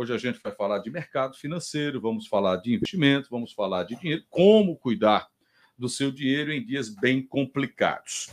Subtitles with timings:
[0.00, 3.96] Hoje a gente vai falar de mercado financeiro, vamos falar de investimento, vamos falar de
[3.96, 5.26] dinheiro, como cuidar
[5.76, 8.30] do seu dinheiro em dias bem complicados.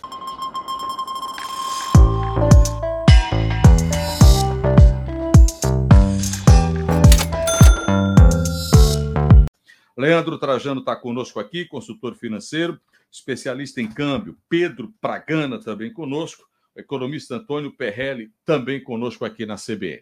[9.98, 12.80] Leandro Trajano está conosco aqui, consultor financeiro,
[13.12, 14.38] especialista em câmbio.
[14.48, 16.48] Pedro Pragana também conosco.
[16.76, 20.02] Economista Antônio Perrelli também conosco aqui na CBN.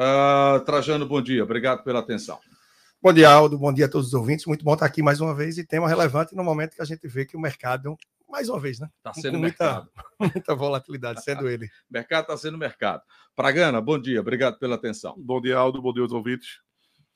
[0.00, 1.44] Uh, Trajano, bom dia.
[1.44, 2.38] Obrigado pela atenção.
[3.02, 3.58] Bom dia, Aldo.
[3.58, 4.46] Bom dia a todos os ouvintes.
[4.46, 7.06] Muito bom estar aqui mais uma vez e tema relevante no momento que a gente
[7.06, 8.88] vê que o mercado, mais uma vez, né?
[8.96, 9.90] Está sendo muita, mercado.
[10.18, 11.68] muita volatilidade, sendo ele.
[11.90, 13.02] Mercado está sendo mercado.
[13.36, 14.20] Pragana, bom dia.
[14.20, 15.14] Obrigado pela atenção.
[15.18, 15.82] Bom dia, Aldo.
[15.82, 16.60] Bom dia aos ouvintes.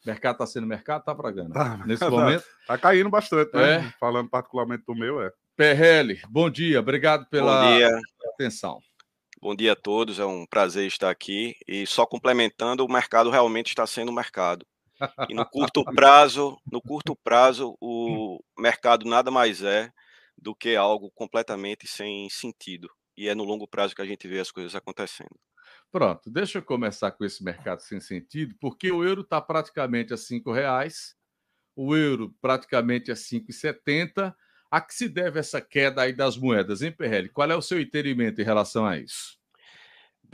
[0.05, 1.55] Mercado está sendo mercado, tá, Pragana?
[1.55, 2.45] Tá, Nesse tá, momento.
[2.61, 3.77] Está caindo bastante, né?
[3.77, 3.95] É.
[3.99, 5.33] Falando particularmente do meu, é.
[5.57, 7.99] PRL, bom dia, obrigado pela dia.
[8.35, 8.81] atenção.
[9.45, 11.55] Bom dia a todos, é um prazer estar aqui.
[11.69, 14.67] E só complementando, o mercado realmente está sendo mercado.
[15.29, 19.93] E no curto prazo, no curto prazo, o mercado nada mais é
[20.35, 22.89] do que algo completamente sem sentido.
[23.15, 25.39] E é no longo prazo que a gente vê as coisas acontecendo.
[25.93, 30.17] Pronto, deixa eu começar com esse mercado sem sentido, porque o euro está praticamente a
[30.17, 31.15] R$ reais,
[31.77, 34.35] o euro praticamente a 5,70.
[34.75, 37.29] A que se deve essa queda aí das moedas, hein, Perrelli?
[37.29, 39.39] Qual é o seu entendimento em relação a isso?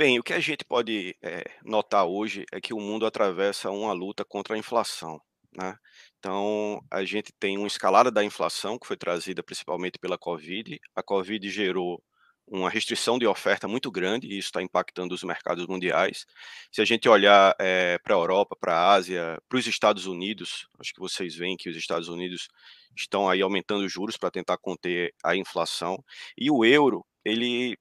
[0.00, 3.92] Bem, o que a gente pode é, notar hoje é que o mundo atravessa uma
[3.92, 5.20] luta contra a inflação.
[5.54, 5.76] Né?
[6.18, 10.80] Então, a gente tem uma escalada da inflação que foi trazida principalmente pela Covid.
[10.96, 12.02] A Covid gerou
[12.46, 16.24] uma restrição de oferta muito grande e isso está impactando os mercados mundiais.
[16.72, 20.66] Se a gente olhar é, para a Europa, para a Ásia, para os Estados Unidos,
[20.78, 22.48] acho que vocês veem que os Estados Unidos
[22.96, 26.02] estão aí aumentando os juros para tentar conter a inflação.
[26.38, 27.76] E o euro, ele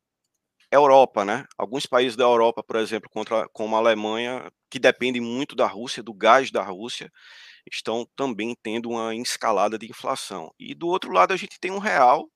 [0.71, 1.45] Europa, né?
[1.57, 6.03] Alguns países da Europa, por exemplo, contra, como a Alemanha, que dependem muito da Rússia,
[6.03, 7.11] do gás da Rússia,
[7.71, 10.51] estão também tendo uma escalada de inflação.
[10.59, 12.29] E do outro lado, a gente tem um real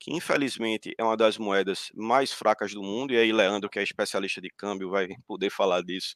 [0.00, 3.82] que infelizmente é uma das moedas mais fracas do mundo, e aí Leandro, que é
[3.82, 6.14] especialista de câmbio, vai poder falar disso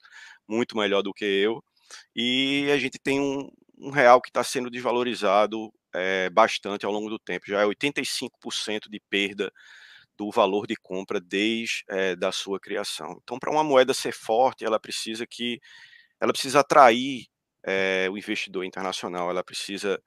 [0.48, 1.62] muito melhor do que eu.
[2.16, 3.48] E a gente tem um,
[3.78, 8.88] um real que está sendo desvalorizado é, bastante ao longo do tempo, já é 85%
[8.90, 9.52] de perda
[10.16, 13.18] do valor de compra desde é, da sua criação.
[13.22, 15.60] Então, para uma moeda ser forte, ela precisa que
[16.20, 17.26] ela precisa atrair
[17.64, 20.00] é, o investidor internacional, ela precisa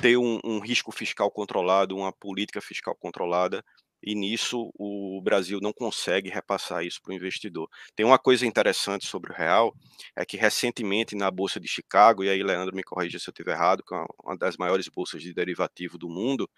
[0.00, 3.64] ter um, um, risco fiscal controlado, uma política fiscal controlada,
[4.02, 7.68] e nisso o Brasil não consegue repassar isso para o investidor.
[7.96, 9.74] Tem uma coisa interessante sobre o real,
[10.14, 13.52] é que recentemente na Bolsa de Chicago, e aí Leandro me corrija se eu estiver
[13.52, 16.50] errado, que é uma das maiores bolsas de derivativo do mundo,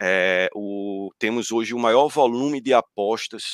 [0.00, 3.44] é, o, temos hoje o maior volume de apostas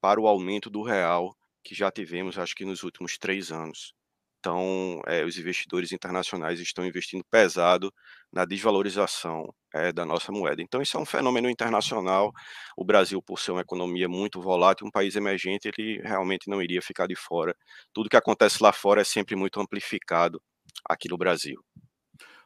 [0.00, 3.94] para o aumento do real que já tivemos, acho que nos últimos três anos.
[4.38, 7.90] Então, é, os investidores internacionais estão investindo pesado
[8.30, 10.60] na desvalorização é, da nossa moeda.
[10.60, 12.30] Então, isso é um fenômeno internacional.
[12.76, 16.82] O Brasil, por ser uma economia muito volátil, um país emergente, ele realmente não iria
[16.82, 17.56] ficar de fora.
[17.94, 20.42] Tudo que acontece lá fora é sempre muito amplificado
[20.86, 21.64] aqui no Brasil.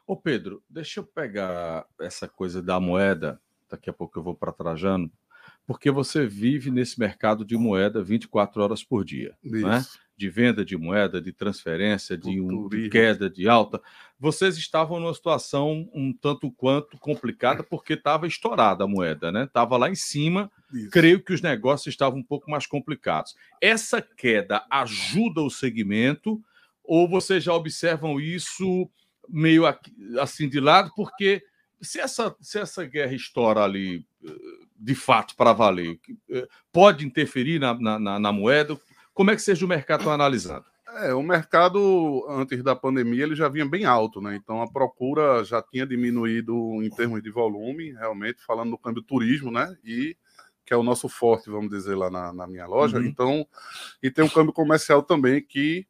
[0.09, 3.39] Ô Pedro, deixa eu pegar essa coisa da moeda,
[3.69, 5.11] daqui a pouco eu vou para Trajano,
[5.67, 9.85] porque você vive nesse mercado de moeda 24 horas por dia, né?
[10.17, 13.79] de venda de moeda, de transferência, de, um, de queda, de alta.
[14.19, 19.43] Vocês estavam numa situação um tanto quanto complicada porque estava estourada a moeda, né?
[19.43, 20.51] Estava lá em cima.
[20.73, 20.89] Isso.
[20.89, 23.35] Creio que os negócios estavam um pouco mais complicados.
[23.61, 26.41] Essa queda ajuda o segmento
[26.83, 28.89] ou vocês já observam isso
[29.29, 29.63] meio
[30.19, 30.91] assim de lado?
[30.95, 31.41] Porque
[31.81, 34.05] se essa, se essa guerra estoura ali
[34.77, 38.79] de fato para valer, eh, pode interferir na, na, na, moeda?
[39.13, 40.65] Como é que seja o mercado está analisando?
[41.01, 44.35] É, o mercado antes da pandemia ele já vinha bem alto, né?
[44.35, 49.51] Então a procura já tinha diminuído em termos de volume, realmente falando do câmbio turismo,
[49.51, 49.75] né?
[49.83, 50.17] E
[50.65, 52.97] que é o nosso forte, vamos dizer lá na, na minha loja.
[52.97, 53.05] Uhum.
[53.05, 53.47] Então
[54.01, 55.85] e tem um câmbio comercial também que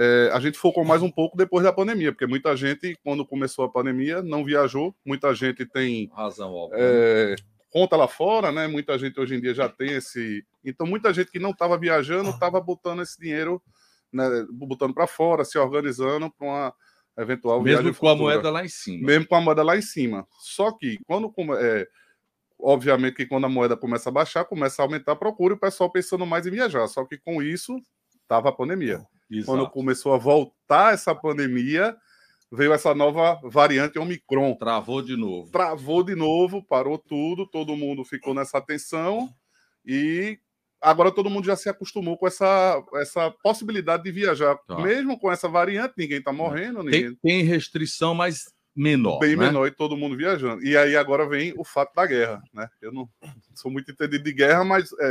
[0.00, 3.64] é, a gente focou mais um pouco depois da pandemia, porque muita gente, quando começou
[3.64, 4.94] a pandemia, não viajou.
[5.04, 6.70] Muita gente tem razão.
[6.72, 7.34] É,
[7.68, 8.68] conta lá fora, né?
[8.68, 10.46] Muita gente hoje em dia já tem esse.
[10.64, 13.60] Então, muita gente que não estava viajando estava botando esse dinheiro,
[14.12, 16.74] né, botando para fora, se organizando para uma
[17.18, 17.84] eventual Mesmo viagem.
[17.86, 18.12] Mesmo com futura.
[18.12, 19.04] a moeda lá em cima.
[19.04, 20.28] Mesmo com a moeda lá em cima.
[20.38, 21.34] Só que, quando.
[21.58, 21.88] É,
[22.56, 25.60] obviamente que quando a moeda começa a baixar, começa a aumentar a procura e o
[25.60, 26.86] pessoal pensando mais em viajar.
[26.86, 27.76] Só que com isso,
[28.22, 29.04] estava a pandemia.
[29.30, 29.46] Exato.
[29.46, 31.96] Quando começou a voltar essa pandemia,
[32.50, 34.54] veio essa nova variante Omicron.
[34.54, 35.50] Travou de novo.
[35.50, 39.28] Travou de novo, parou tudo, todo mundo ficou nessa tensão
[39.84, 40.38] e
[40.80, 44.56] agora todo mundo já se acostumou com essa, essa possibilidade de viajar.
[44.66, 44.80] Tá.
[44.80, 46.82] Mesmo com essa variante, ninguém está morrendo.
[46.82, 47.02] Ninguém...
[47.02, 48.44] Tem, tem, restrição, mas
[48.78, 49.18] menor.
[49.18, 49.46] Bem né?
[49.46, 50.62] menor e todo mundo viajando.
[50.62, 52.40] E aí agora vem o fato da guerra.
[52.54, 52.68] Né?
[52.80, 53.08] Eu não
[53.54, 55.06] sou muito entendido de guerra, mas é,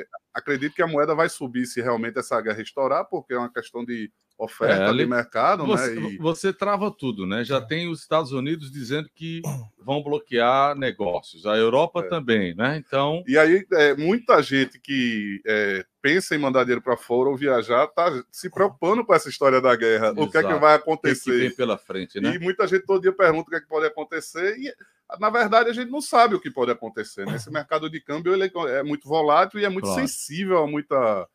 [0.00, 3.52] é, acredito que a moeda vai subir se realmente essa guerra estourar, porque é uma
[3.52, 6.12] questão de oferta é, de mercado, você, né?
[6.12, 6.16] E...
[6.16, 7.44] Você trava tudo, né?
[7.44, 9.42] Já tem os Estados Unidos dizendo que
[9.78, 12.08] vão bloquear negócios, a Europa é.
[12.08, 12.78] também, né?
[12.78, 13.22] Então.
[13.26, 17.84] E aí, é, muita gente que é, pensa em mandar dinheiro para fora ou viajar
[17.84, 20.06] está se preocupando com essa história da guerra.
[20.06, 20.22] Exato.
[20.22, 21.30] O que é que vai acontecer?
[21.30, 22.34] O que vem pela frente, né?
[22.34, 24.72] E muita gente todo dia pergunta o que é que pode acontecer e
[25.18, 27.26] na verdade a gente não sabe o que pode acontecer.
[27.26, 27.36] Né?
[27.36, 30.00] Esse mercado de câmbio ele é muito volátil e é muito claro.
[30.00, 31.28] sensível a muita,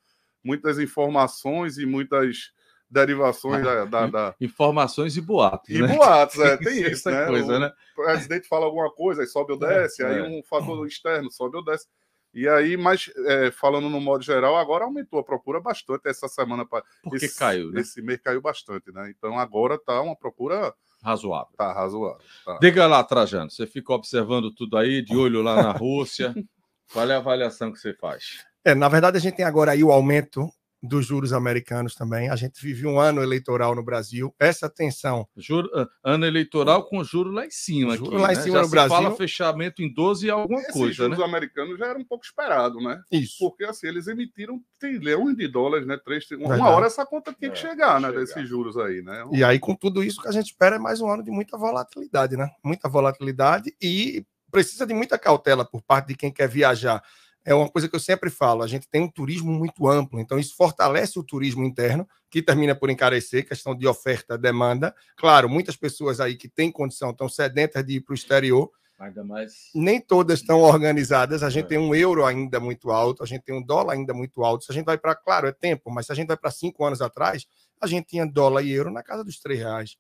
[0.44, 2.54] muitas informações e muitas
[2.90, 5.70] derivações da, da, da, Informações e boatos.
[5.70, 5.96] E né?
[5.96, 7.26] boatos, é, tem isso, né?
[7.26, 7.72] Coisa, né?
[7.98, 10.24] O presidente fala alguma coisa, aí sobe ou é, desce, é, aí é.
[10.24, 11.88] um fator externo sobe ou desce.
[12.36, 16.66] E aí, mas é, falando no modo geral, agora aumentou a procura bastante essa semana.
[16.66, 17.80] Porque esse, caiu, né?
[17.80, 19.10] Esse mês caiu bastante, né?
[19.10, 21.56] Então agora tá uma procura razoável.
[21.56, 22.20] Tá razoável.
[22.44, 22.60] Tá.
[22.60, 26.36] Diga lá, Trajano, você ficou observando tudo aí, de olho lá na Rússia.
[26.92, 28.44] Qual é a avaliação que você faz?
[28.66, 30.50] É, na verdade, a gente tem agora aí o aumento
[30.82, 32.30] dos juros americanos também.
[32.30, 34.34] A gente vive um ano eleitoral no Brasil.
[34.40, 35.28] Essa tensão.
[35.36, 35.70] Juro,
[36.04, 37.98] ano eleitoral com juro lá em cima.
[37.98, 38.42] Juro aqui, lá em né?
[38.42, 38.96] cima já no Brasil.
[38.96, 40.94] fala fechamento em 12 e alguma Esses coisa.
[40.94, 41.26] juros né?
[41.26, 43.02] americanos já era um pouco esperado, né?
[43.12, 43.38] Isso.
[43.40, 45.98] Porque assim, eles emitiram trilhões de dólares, né?
[46.04, 48.10] Três, uma hora essa conta tinha que é, chegar, né?
[48.10, 48.20] Chegar.
[48.22, 49.24] Desses juros aí, né?
[49.32, 51.58] E aí, com tudo isso que a gente espera, é mais um ano de muita
[51.58, 52.50] volatilidade, né?
[52.64, 57.04] Muita volatilidade e precisa de muita cautela por parte de quem quer viajar
[57.46, 60.40] é uma coisa que eu sempre falo, a gente tem um turismo muito amplo, então
[60.40, 64.94] isso fortalece o turismo interno, que termina por encarecer, questão de oferta, demanda.
[65.16, 69.26] Claro, muitas pessoas aí que têm condição estão sedentas de ir para o exterior, Ainda
[69.26, 69.72] mais.
[69.76, 71.44] Nem todas estão organizadas.
[71.44, 71.68] A gente é.
[71.68, 74.64] tem um euro ainda muito alto, a gente tem um dólar ainda muito alto.
[74.64, 76.86] Se a gente vai para, claro, é tempo, mas se a gente vai para cinco
[76.86, 77.46] anos atrás,
[77.82, 79.98] a gente tinha dólar e euro na casa dos três reais.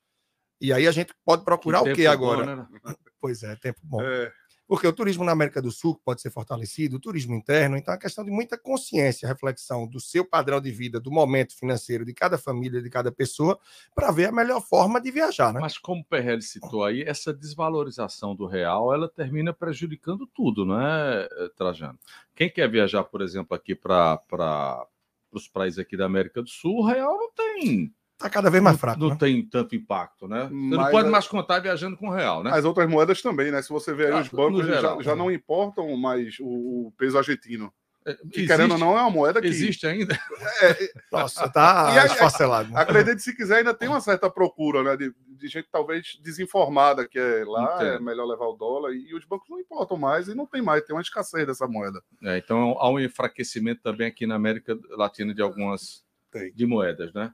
[0.61, 2.45] E aí a gente pode procurar que o que agora?
[2.45, 2.95] Bom, né?
[3.19, 4.01] Pois é, tempo bom.
[4.01, 4.31] É.
[4.67, 7.97] Porque o turismo na América do Sul pode ser fortalecido, o turismo interno, então é
[7.97, 12.37] questão de muita consciência, reflexão do seu padrão de vida, do momento financeiro de cada
[12.37, 13.59] família, de cada pessoa,
[13.93, 15.53] para ver a melhor forma de viajar.
[15.53, 15.59] Né?
[15.59, 20.81] Mas como o Perrelli citou aí, essa desvalorização do real, ela termina prejudicando tudo, não
[20.81, 21.99] é, Trajano?
[22.35, 24.87] Quem quer viajar, por exemplo, aqui para
[25.31, 28.79] os países aqui da América do Sul, o real não tem Está cada vez mais
[28.79, 28.99] fraco.
[28.99, 29.17] Não, né?
[29.19, 30.45] tem tanto impacto, né?
[30.45, 32.51] Você Mas não pode mais contar viajando com real, né?
[32.53, 33.61] As outras moedas também, né?
[33.61, 37.17] Se você ver aí, ah, os bancos geral, já, já, não importam mais o, peso
[37.17, 37.73] argentino.
[38.05, 39.47] É, que existe, querendo ou não, é uma moeda que.
[39.47, 40.17] Existe ainda?
[40.61, 42.75] É, Nossa, tá esfacelado.
[42.77, 44.95] Acredite se quiser, ainda tem uma certa procura, né?
[44.95, 47.95] De, de gente talvez desinformada, que é lá, Entendo.
[47.95, 50.61] é melhor levar o dólar, e, e, os bancos não importam mais e não tem
[50.61, 52.01] mais, tem uma escassez dessa moeda.
[52.23, 56.53] É, então há um enfraquecimento também aqui na América Latina de algumas tem.
[56.53, 57.33] de moedas, né?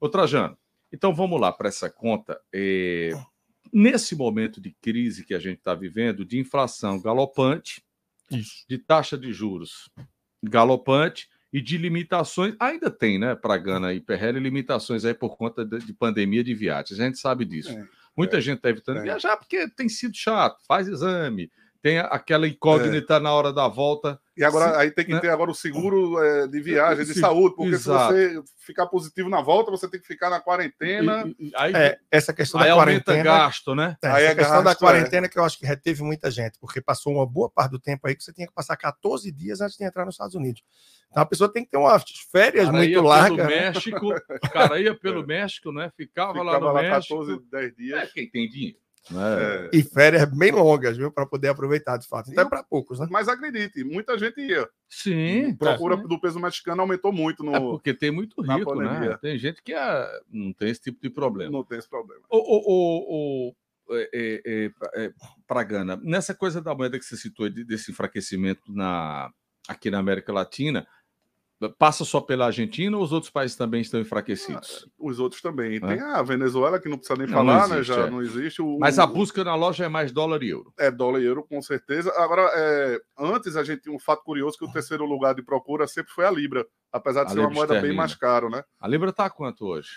[0.00, 0.56] Ô, Trajano,
[0.90, 2.40] então vamos lá para essa conta.
[2.52, 3.10] É,
[3.72, 7.82] nesse momento de crise que a gente está vivendo, de inflação galopante,
[8.30, 8.64] Isso.
[8.68, 9.90] de taxa de juros
[10.42, 15.64] galopante e de limitações, ainda tem, né, para Gana e Perrelli, limitações aí por conta
[15.64, 16.98] de, de, pandemia de viagens.
[16.98, 17.70] A gente sabe disso.
[17.70, 19.02] É, Muita é, gente está evitando é.
[19.02, 21.50] viajar porque tem sido chato, faz exame,
[21.82, 23.20] tem aquela incógnita é.
[23.20, 24.20] na hora da volta.
[24.36, 25.20] E agora aí tem que né?
[25.20, 28.14] ter agora o seguro é, de viagem, de saúde, porque Exato.
[28.14, 31.24] se você ficar positivo na volta, você tem que ficar na quarentena.
[31.38, 33.22] E, e, aí, é, essa questão da quarentena.
[33.22, 33.96] gasto, né?
[34.02, 34.74] É, aí a questão gasto, da é.
[34.74, 38.06] quarentena que eu acho que reteve muita gente, porque passou uma boa parte do tempo
[38.06, 40.62] aí que você tinha que passar 14 dias antes de entrar nos Estados Unidos.
[41.10, 43.36] Então a pessoa tem que ter umas férias cara muito largas.
[43.36, 43.60] Pelo né?
[43.60, 44.08] México,
[44.52, 45.90] cara ia pelo México, né?
[45.96, 47.18] Ficava, Ficava lá no lá México.
[47.18, 48.02] 14, 10 dias.
[48.02, 48.78] É, quem tem dinheiro.
[49.12, 49.70] É.
[49.72, 51.10] E férias bem longas, viu?
[51.10, 52.30] Para poder aproveitar de fato.
[52.30, 53.08] Então é para poucos, né?
[53.10, 54.68] Mas acredite, muita gente ia.
[54.88, 55.54] Sim.
[55.56, 55.98] Procura é.
[55.98, 57.54] do peso mexicano aumentou muito no.
[57.54, 59.16] É porque tem muito rico, né?
[59.20, 60.20] Tem gente que é...
[60.30, 61.50] não tem esse tipo de problema.
[61.50, 62.22] Não tem esse problema.
[62.30, 63.54] O, o, o, o
[63.92, 65.12] é, é, é,
[65.46, 69.32] para Gana, nessa coisa da moeda que você citou, desse enfraquecimento na,
[69.68, 70.86] aqui na América Latina,
[71.78, 74.86] Passa só pela Argentina ou os outros países também estão enfraquecidos?
[74.86, 75.76] Ah, os outros também.
[75.76, 75.80] É?
[75.80, 77.96] Tem a Venezuela, que não precisa nem não, falar, não existe, né?
[77.96, 78.10] Já é.
[78.10, 78.62] não existe.
[78.62, 80.72] O, Mas a busca na loja é mais dólar e euro.
[80.78, 82.10] É dólar e euro, com certeza.
[82.16, 85.86] Agora, é, antes a gente tinha um fato curioso que o terceiro lugar de procura
[85.86, 88.64] sempre foi a Libra, apesar de a ser uma moeda bem mais cara, né?
[88.80, 89.90] A Libra está quanto hoje?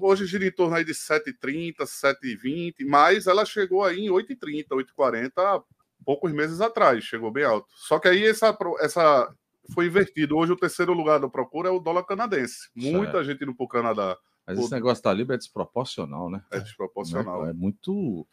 [0.00, 5.64] Hoje gira em torno aí de 7,30, 7,20, mas ela chegou aí em 8,30, 8,40
[6.04, 7.66] poucos meses atrás, chegou bem alto.
[7.74, 9.30] Só que aí essa, essa
[9.72, 10.36] foi invertido.
[10.36, 12.68] Hoje o terceiro lugar da procura é o dólar canadense.
[12.74, 13.24] Muita certo.
[13.24, 14.16] gente indo para o Canadá.
[14.46, 14.62] Mas o...
[14.62, 16.42] esse negócio da Libra é desproporcional, né?
[16.50, 17.46] É desproporcional.
[17.46, 18.26] É, é muito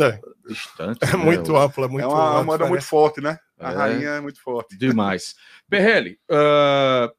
[0.00, 0.20] é.
[0.46, 0.98] distante.
[1.02, 1.24] É né?
[1.24, 3.38] muito amplo, é muito É uma, moeda muito forte, né?
[3.58, 4.76] A é, rainha é muito forte.
[4.76, 5.34] Demais.
[5.70, 7.12] Perrelli, uh,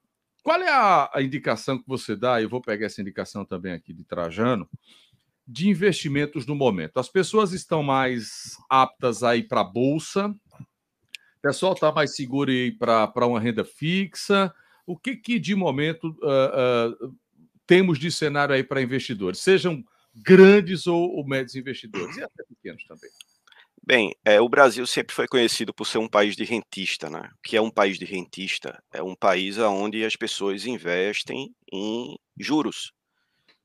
[0.43, 2.41] qual é a, a, indicação que você dá?
[2.41, 4.69] Eu vou pegar essa indicação também aqui de Trajano,
[5.47, 6.97] de investimentos no momento.
[6.97, 10.33] As pessoas estão mais aptas a ir para a Bolsa,
[11.45, 14.51] pessoal está mais seguro para uma renda fixa.
[14.85, 17.15] O que, que de momento, uh, uh,
[17.67, 19.39] temos de cenário aí para investidores?
[19.39, 19.83] Sejam
[20.15, 23.09] grandes ou, ou médios investidores, e até pequenos também.
[23.85, 27.29] Bem, é, o Brasil sempre foi conhecido por ser um país de rentista, né?
[27.35, 28.81] O que é um país de rentista?
[28.91, 32.91] É um país onde as pessoas investem em juros.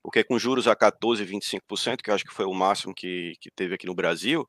[0.02, 3.50] Porque com juros a 14, 25%, que eu acho que foi o máximo que, que
[3.50, 4.46] teve aqui no Brasil,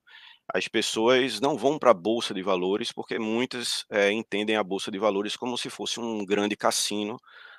[0.53, 4.91] as pessoas não vão para a Bolsa de Valores, porque muitas é, entendem a Bolsa
[4.91, 7.17] de Valores como se fosse um grande cassino,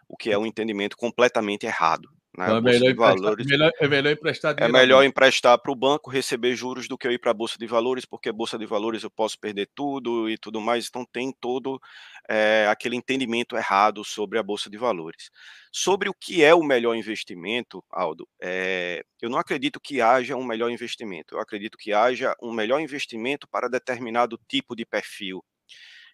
[0.08, 2.10] o que é um entendimento completamente errado.
[2.36, 2.46] Né?
[2.46, 6.56] Então é, melhor valores, melhor, é melhor emprestar É melhor emprestar para o banco, receber
[6.56, 9.02] juros do que eu ir para a Bolsa de Valores, porque a Bolsa de Valores
[9.02, 10.88] eu posso perder tudo e tudo mais.
[10.88, 11.78] Então tem todo
[12.28, 15.30] é, aquele entendimento errado sobre a Bolsa de Valores.
[15.70, 20.44] Sobre o que é o melhor investimento, Aldo, é, eu não acredito que haja um
[20.44, 21.34] melhor investimento.
[21.34, 25.44] Eu acredito que haja um melhor investimento para determinado tipo de perfil.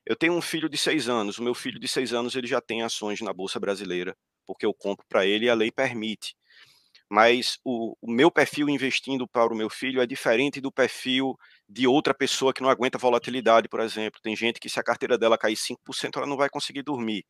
[0.04, 1.38] Eu tenho um filho de seis anos.
[1.38, 4.16] O meu filho de seis anos ele já tem ações na Bolsa Brasileira
[4.48, 6.34] porque eu compro para ele e a lei permite.
[7.10, 11.86] Mas o, o, meu perfil investindo para o meu filho é diferente do perfil de
[11.86, 14.20] outra pessoa que não aguenta volatilidade, por exemplo.
[14.22, 17.24] Tem gente que, se a carteira dela cair 5%, ela não vai conseguir dormir.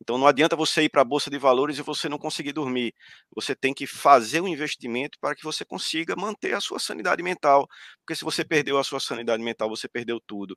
[0.00, 2.94] Então, não adianta você ir para a Bolsa de Valores e você não conseguir dormir.
[3.34, 7.66] Você tem que fazer um investimento para que você consiga manter a sua sanidade mental.
[8.00, 10.56] Porque se você perdeu a sua sanidade mental, você perdeu tudo.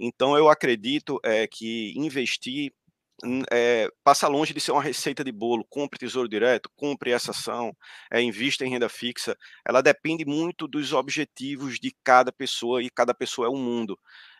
[0.00, 2.72] Então, eu acredito é, que investir
[3.50, 7.76] é, passa longe de ser uma receita de bolo, compre tesouro direto, compre essa ação,
[8.10, 13.14] é, invista em renda fixa, ela depende muito dos objetivos de cada pessoa e cada
[13.14, 13.98] pessoa é um mundo.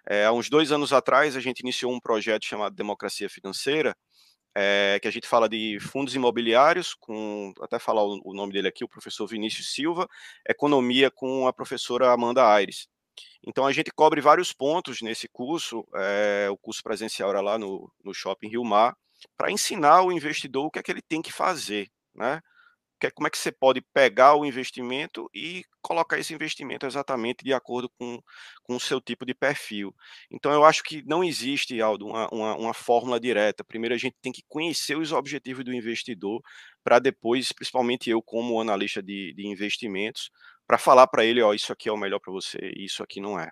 [0.08, 3.96] É, há uns dois anos atrás, a gente iniciou um projeto chamado Democracia Financeira,
[4.56, 8.68] é, que a gente fala de fundos imobiliários, com até falar o, o nome dele
[8.68, 10.08] aqui, o professor Vinícius Silva,
[10.48, 12.86] economia com a professora Amanda Aires.
[13.46, 17.90] Então a gente cobre vários pontos nesse curso, é, o curso presencial era lá no,
[18.04, 18.96] no Shopping Rio Mar,
[19.36, 22.40] para ensinar o investidor o que é que ele tem que fazer, né?
[23.00, 27.44] Que é, como é que você pode pegar o investimento e colocar esse investimento exatamente
[27.44, 28.18] de acordo com,
[28.62, 29.94] com o seu tipo de perfil.
[30.30, 33.64] Então eu acho que não existe, Aldo, uma, uma, uma fórmula direta.
[33.64, 36.40] Primeiro a gente tem que conhecer os objetivos do investidor,
[36.82, 40.30] para depois, principalmente eu como analista de, de investimentos,
[40.66, 43.20] para falar para ele, ó, isso aqui é o melhor para você, e isso aqui
[43.20, 43.50] não é.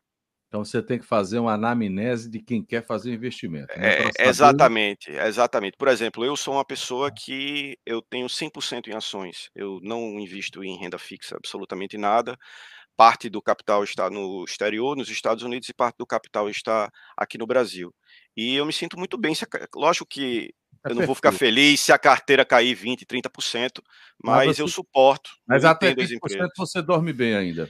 [0.53, 3.69] Então você tem que fazer uma anamnese de quem quer fazer investimento.
[3.79, 4.11] Né?
[4.19, 5.79] É, exatamente, exatamente.
[5.79, 9.49] Por exemplo, eu sou uma pessoa que eu tenho 100% em ações.
[9.55, 12.37] Eu não invisto em renda fixa absolutamente nada.
[12.95, 17.39] Parte do capital está no exterior, nos Estados Unidos, e parte do capital está aqui
[17.39, 17.91] no Brasil.
[18.37, 19.35] E eu me sinto muito bem.
[19.75, 23.83] Lógico que é eu não vou ficar feliz se a carteira cair 20%, 30%,
[24.23, 24.63] mas, mas você...
[24.63, 25.31] eu suporto.
[25.47, 26.19] Mas até 20%
[26.57, 27.69] você dorme bem ainda.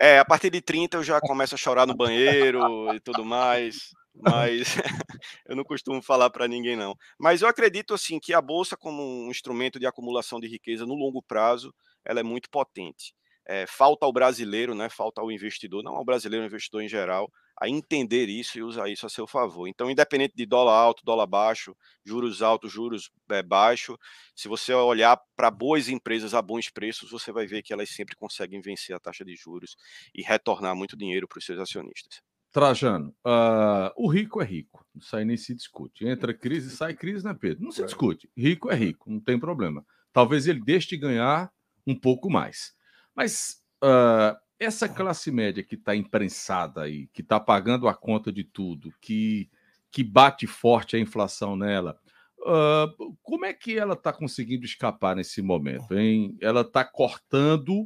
[0.00, 2.60] É, a partir de 30 eu já começo a chorar no banheiro
[2.94, 4.74] e tudo mais, mas
[5.46, 6.94] eu não costumo falar para ninguém não.
[7.18, 10.94] Mas eu acredito assim que a bolsa como um instrumento de acumulação de riqueza no
[10.94, 11.72] longo prazo,
[12.04, 13.14] ela é muito potente.
[13.46, 14.88] É, falta ao brasileiro, né?
[14.90, 18.88] Falta ao investidor, não ao brasileiro, ao investidor em geral, a entender isso e usar
[18.88, 19.66] isso a seu favor.
[19.66, 23.98] Então, independente de dólar alto, dólar baixo, juros altos, juros é, baixo,
[24.34, 28.14] se você olhar para boas empresas a bons preços, você vai ver que elas sempre
[28.14, 29.76] conseguem vencer a taxa de juros
[30.14, 32.20] e retornar muito dinheiro para os seus acionistas.
[32.50, 36.06] Trajano, uh, o rico é rico, isso aí nem se discute.
[36.06, 37.64] Entra crise, sai crise, né, Pedro?
[37.64, 38.30] Não se discute.
[38.36, 39.84] Rico é rico, não tem problema.
[40.12, 41.52] Talvez ele deixe de ganhar
[41.86, 42.72] um pouco mais.
[43.14, 48.42] Mas uh, essa classe média que está imprensada aí, que está pagando a conta de
[48.42, 49.48] tudo, que,
[49.90, 51.98] que bate forte a inflação nela,
[52.40, 55.96] uh, como é que ela está conseguindo escapar nesse momento?
[55.96, 56.36] Hein?
[56.40, 57.82] Ela está cortando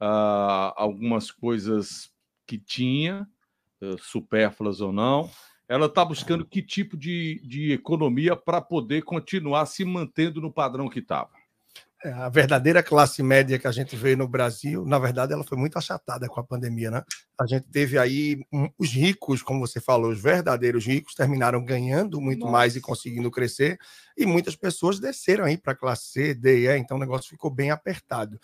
[0.00, 2.10] uh, algumas coisas
[2.46, 3.28] que tinha,
[3.82, 5.30] uh, supérfluas ou não.
[5.68, 10.88] Ela está buscando que tipo de, de economia para poder continuar se mantendo no padrão
[10.88, 11.37] que estava?
[12.04, 15.58] É, a verdadeira classe média que a gente vê no Brasil, na verdade, ela foi
[15.58, 17.02] muito achatada com a pandemia, né?
[17.40, 22.20] A gente teve aí um, os ricos, como você falou, os verdadeiros ricos terminaram ganhando
[22.20, 22.52] muito Nossa.
[22.52, 23.78] mais e conseguindo crescer,
[24.16, 27.30] e muitas pessoas desceram aí para a classe C, D e E, então o negócio
[27.30, 28.38] ficou bem apertado.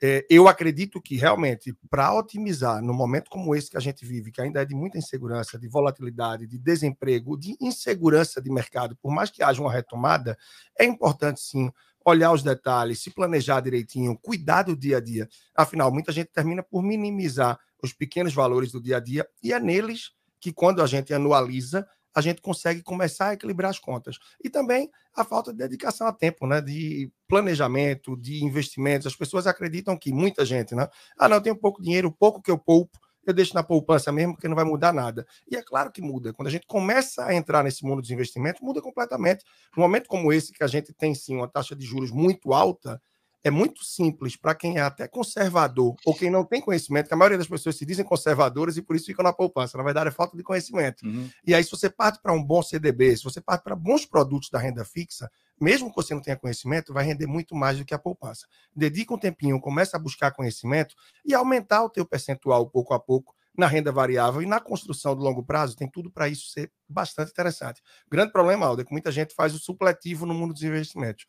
[0.00, 4.30] É, eu acredito que realmente, para otimizar no momento como esse que a gente vive,
[4.30, 9.12] que ainda é de muita insegurança, de volatilidade, de desemprego, de insegurança de mercado, por
[9.12, 10.38] mais que haja uma retomada,
[10.78, 11.70] é importante sim
[12.04, 15.28] olhar os detalhes, se planejar direitinho, cuidar do dia a dia.
[15.54, 19.60] Afinal, muita gente termina por minimizar os pequenos valores do dia a dia e é
[19.60, 24.18] neles que, quando a gente anualiza, a gente consegue começar a equilibrar as contas.
[24.42, 26.60] E também a falta de dedicação a tempo, né?
[26.60, 29.06] De planejamento, de investimentos.
[29.06, 30.88] As pessoas acreditam que muita gente, né?
[31.18, 32.98] Ah, não, eu tenho pouco dinheiro, o pouco que eu poupo,
[33.30, 35.26] eu deixo na poupança mesmo, porque não vai mudar nada.
[35.50, 36.32] E é claro que muda.
[36.32, 39.44] Quando a gente começa a entrar nesse mundo dos investimentos, muda completamente.
[39.76, 43.00] Num momento como esse, que a gente tem sim uma taxa de juros muito alta,
[43.42, 47.16] é muito simples para quem é até conservador ou quem não tem conhecimento, que a
[47.16, 49.78] maioria das pessoas se dizem conservadoras e por isso ficam na poupança.
[49.78, 51.04] Na verdade, é falta de conhecimento.
[51.06, 51.28] Uhum.
[51.46, 54.50] E aí, se você parte para um bom CDB, se você parte para bons produtos
[54.50, 55.30] da renda fixa,
[55.60, 58.46] mesmo que você não tenha conhecimento, vai render muito mais do que a poupança.
[58.74, 60.94] Dedica um tempinho, começa a buscar conhecimento
[61.24, 65.22] e aumentar o teu percentual pouco a pouco na renda variável e na construção do
[65.22, 67.82] longo prazo, tem tudo para isso ser bastante interessante.
[68.06, 71.26] O grande problema, Aldo, é que muita gente faz o supletivo no mundo dos investimentos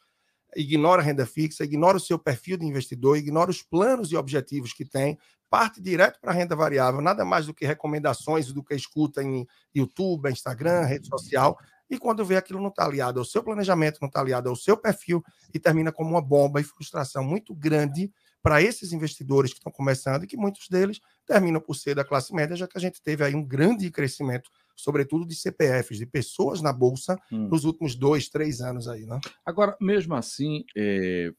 [0.56, 4.74] ignora a renda fixa, ignora o seu perfil de investidor, ignora os planos e objetivos
[4.74, 5.18] que tem,
[5.50, 9.46] parte direto para a renda variável, nada mais do que recomendações do que escuta em
[9.76, 11.58] YouTube, Instagram, rede social,
[11.90, 14.78] e quando vê aquilo não está aliado ao seu planejamento, não está aliado ao seu
[14.78, 15.22] perfil,
[15.54, 18.10] e termina como uma bomba e frustração muito grande
[18.42, 22.34] para esses investidores que estão começando e que muitos deles terminam por ser da classe
[22.34, 26.62] média, já que a gente teve aí um grande crescimento sobretudo de CPFs, de pessoas
[26.62, 27.48] na Bolsa, hum.
[27.50, 29.20] nos últimos dois, três anos aí, né?
[29.46, 31.32] Agora, mesmo assim, é,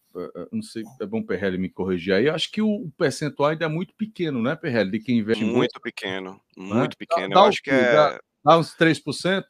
[0.50, 3.94] não sei, é bom Perrelli me corrigir aí, acho que o percentual ainda é muito
[3.94, 7.34] pequeno, né, Perrelli, de quem investe Muito pequeno, muito pequeno.
[7.34, 7.92] Dá, eu acho que é...
[7.92, 9.44] Dá, dá uns 3%?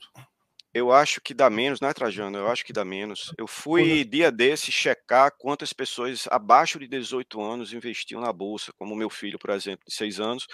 [0.75, 2.39] Eu acho que dá menos, né, Trajano?
[2.39, 3.33] Eu acho que dá menos.
[3.37, 8.97] Eu fui dia desse checar quantas pessoas abaixo de 18 anos investiam na bolsa, como
[8.97, 10.47] meu filho, por exemplo, de 6 anos,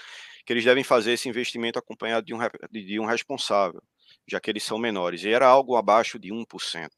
[0.45, 2.39] que eles devem fazer esse investimento acompanhado de um,
[2.71, 3.81] de um responsável,
[4.27, 5.23] já que eles são menores.
[5.23, 6.89] E era algo abaixo de 1%.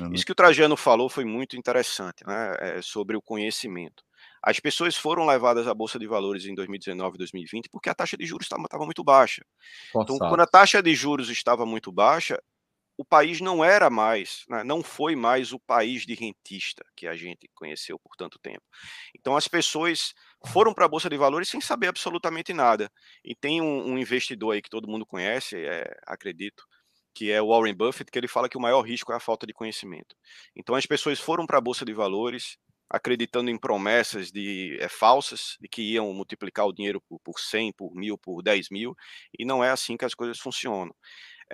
[0.00, 0.12] Uhum.
[0.14, 2.54] Isso que o Trajano falou foi muito interessante, né?
[2.58, 4.02] É, sobre o conhecimento.
[4.42, 8.16] As pessoas foram levadas à Bolsa de Valores em 2019 e 2020 porque a taxa
[8.16, 9.44] de juros estava muito baixa.
[9.92, 10.16] Forçado.
[10.16, 12.42] Então, quando a taxa de juros estava muito baixa,
[12.96, 17.16] o país não era mais, né, não foi mais o país de rentista que a
[17.16, 18.62] gente conheceu por tanto tempo.
[19.18, 20.12] Então as pessoas
[20.46, 22.90] foram para a Bolsa de Valores sem saber absolutamente nada.
[23.24, 26.64] E tem um, um investidor aí que todo mundo conhece, é, acredito,
[27.14, 29.46] que é o Warren Buffett, que ele fala que o maior risco é a falta
[29.46, 30.16] de conhecimento.
[30.56, 32.56] Então as pessoas foram para a Bolsa de Valores
[32.92, 37.72] acreditando em promessas de é, falsas, de que iam multiplicar o dinheiro por, por 100,
[37.72, 38.94] por mil, por 10 mil,
[39.38, 40.94] e não é assim que as coisas funcionam.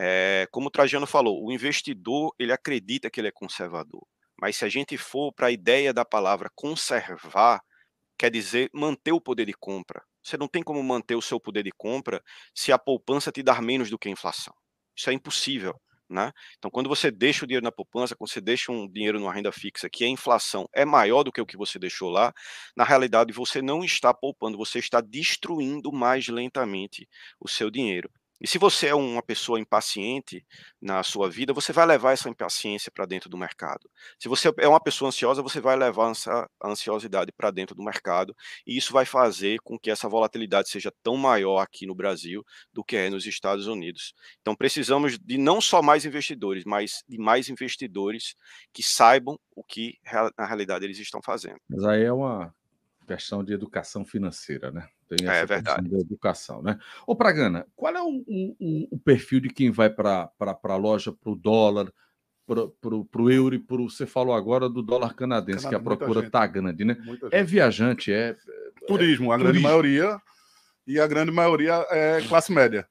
[0.00, 4.06] É, como o Trajano falou, o investidor ele acredita que ele é conservador,
[4.40, 7.60] mas se a gente for para a ideia da palavra conservar,
[8.16, 10.00] quer dizer manter o poder de compra.
[10.22, 12.22] Você não tem como manter o seu poder de compra
[12.54, 14.54] se a poupança te dar menos do que a inflação.
[14.96, 15.74] Isso é impossível.
[16.08, 16.32] Né?
[16.56, 19.52] Então, quando você deixa o dinheiro na poupança, quando você deixa um dinheiro numa renda
[19.52, 22.32] fixa, que a inflação é maior do que o que você deixou lá,
[22.74, 27.06] na realidade você não está poupando, você está destruindo mais lentamente
[27.38, 28.10] o seu dinheiro.
[28.40, 30.44] E se você é uma pessoa impaciente
[30.80, 33.90] na sua vida, você vai levar essa impaciência para dentro do mercado.
[34.18, 38.34] Se você é uma pessoa ansiosa, você vai levar essa ansiosidade para dentro do mercado,
[38.66, 42.84] e isso vai fazer com que essa volatilidade seja tão maior aqui no Brasil do
[42.84, 44.14] que é nos Estados Unidos.
[44.40, 48.34] Então precisamos de não só mais investidores, mas de mais investidores
[48.72, 49.98] que saibam o que
[50.36, 51.58] na realidade eles estão fazendo.
[51.68, 52.54] Mas aí é uma
[53.08, 54.86] questão de educação financeira, né?
[55.08, 55.88] Tem é essa é verdade.
[55.88, 56.78] Da educação, né?
[57.06, 61.32] Ô, Pragana, qual é o, o, o perfil de quem vai para a loja, para
[61.32, 61.92] o dólar,
[62.46, 66.26] para o euro e para Você falou agora do dólar canadense, Canadá, que a procura
[66.26, 66.96] está grande, né?
[67.30, 68.36] É viajante, é.
[68.86, 69.68] Turismo, é, a grande turismo.
[69.68, 70.20] maioria.
[70.86, 72.88] E a grande maioria é classe média.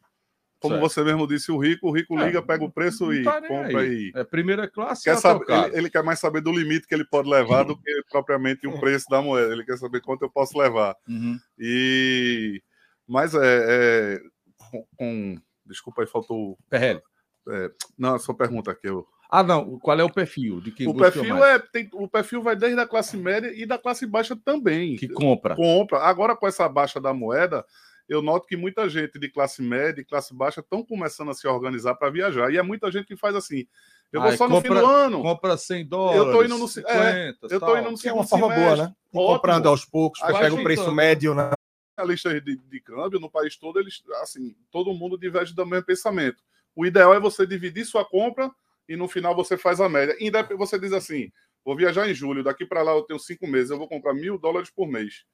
[0.60, 0.90] Como certo.
[0.90, 3.82] você mesmo disse, o rico, o rico é, liga, pega o preço e tá compra
[3.82, 4.12] aí.
[4.16, 5.04] É primeira classe.
[5.04, 7.68] Quer saber, ele, ele, quer mais saber do limite que ele pode levar uhum.
[7.68, 9.54] do que propriamente o preço da moeda.
[9.54, 10.96] Ele quer saber quanto eu posso levar.
[11.08, 11.38] Uhum.
[11.60, 12.62] E
[13.08, 14.22] mas é, é
[14.58, 16.58] com, com, desculpa aí faltou.
[16.70, 17.02] PRL.
[17.50, 19.78] É, não, a sua pergunta aqui eu ah, não.
[19.80, 21.56] Qual é o perfil de quem o perfil mais?
[21.56, 24.96] é tem, O perfil vai desde a classe média e da classe baixa também.
[24.96, 25.56] Que compra.
[25.56, 26.00] Compra.
[26.00, 27.66] Agora, com essa baixa da moeda,
[28.08, 31.48] eu noto que muita gente de classe média e classe baixa estão começando a se
[31.48, 32.52] organizar para viajar.
[32.52, 33.68] E é muita gente que faz assim.
[34.12, 35.22] Eu vou Ai, só no fim do ano.
[35.22, 36.26] Compra 100 dólares.
[36.26, 38.76] Eu tô indo no 50, é, Eu tô indo no que é uma forma boa,
[38.76, 38.96] né?
[39.12, 41.52] Comprando aos poucos, pega o preço médio, né?
[41.98, 45.84] A lista de, de câmbio no país todo, eles, assim, todo mundo diverge do mesmo
[45.84, 46.44] pensamento.
[46.76, 48.52] O ideal é você dividir sua compra
[48.88, 50.16] e no final você faz a média.
[50.20, 51.32] E você diz assim:
[51.66, 54.38] vou viajar em julho, daqui para lá eu tenho cinco meses, eu vou comprar mil
[54.38, 55.26] dólares por mês.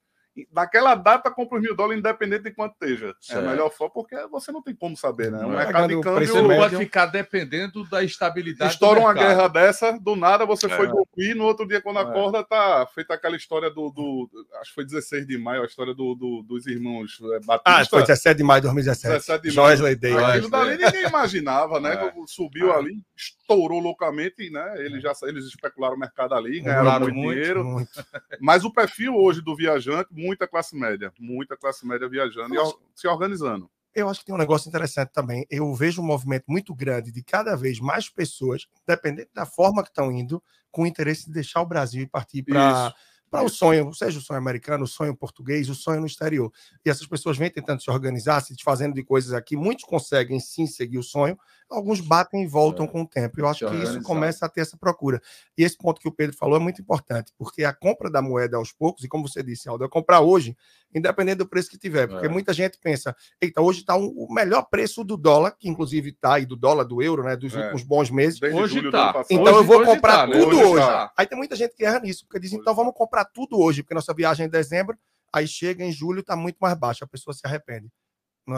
[0.52, 3.15] Naquela data compra os mil dólares, independente de quanto esteja.
[3.30, 5.46] É a melhor forma, porque você não tem como saber, né?
[5.46, 5.58] O é.
[5.58, 6.28] mercado de câmbio.
[6.28, 8.74] Você não pode ficar dependendo da estabilidade.
[8.74, 10.69] Estoura uma guerra dessa, do nada você é.
[10.69, 12.02] foi dormir, no outro dia, quando é.
[12.02, 15.93] acorda, tá feita aquela história do, do, Acho que foi 16 de maio, a história
[15.93, 17.62] do, do dos irmãos é, Batista.
[17.65, 19.13] Ah, foi 17 de maio de 2017.
[19.13, 19.78] 17 de maio.
[19.78, 20.13] Joyce Day.
[20.13, 21.93] Aquilo dali ninguém imaginava, né?
[22.04, 22.12] É.
[22.28, 22.76] Subiu é.
[22.76, 24.74] ali, estourou loucamente, né?
[24.78, 27.63] Eles já eles especularam o mercado ali, ganharam muito, muito dinheiro.
[27.63, 28.06] Muito.
[28.41, 33.08] Mas o perfil hoje do viajante, muita classe média, muita classe média viajando e se
[33.08, 33.70] organizando.
[33.96, 35.46] Eu acho que tem um negócio interessante também.
[35.50, 39.90] Eu vejo um movimento muito grande de cada vez mais pessoas, dependendo da forma que
[39.90, 42.94] estão indo, com interesse de deixar o Brasil e partir para
[43.34, 46.54] para o sonho, seja o sonho americano, o sonho português, o sonho no exterior.
[46.86, 49.58] E essas pessoas vêm tentando se organizar, se desfazendo de coisas aqui.
[49.58, 51.36] Muitos conseguem sim seguir o sonho,
[51.74, 52.88] alguns batem e voltam é.
[52.88, 53.40] com o tempo.
[53.40, 55.22] Eu acho que isso começa a ter essa procura.
[55.58, 58.58] E esse ponto que o Pedro falou é muito importante, porque a compra da moeda
[58.58, 60.56] aos poucos, e como você disse, Aldo, é comprar hoje,
[60.94, 62.30] independente do preço que tiver, porque é.
[62.30, 66.36] muita gente pensa, eita, hoje está um, o melhor preço do dólar, que inclusive está
[66.36, 67.58] aí do dólar, do euro, né, dos é.
[67.58, 68.40] últimos bons meses.
[68.40, 69.24] Desde hoje está.
[69.30, 70.40] Então hoje, eu vou comprar tá, né?
[70.40, 70.66] tudo hoje.
[70.66, 70.86] hoje.
[70.86, 71.12] Tá.
[71.18, 73.96] Aí tem muita gente que erra nisso, porque diz, então vamos comprar tudo hoje, porque
[73.96, 74.98] nossa viagem é em dezembro,
[75.34, 77.90] aí chega em julho, está muito mais baixo, a pessoa se arrepende.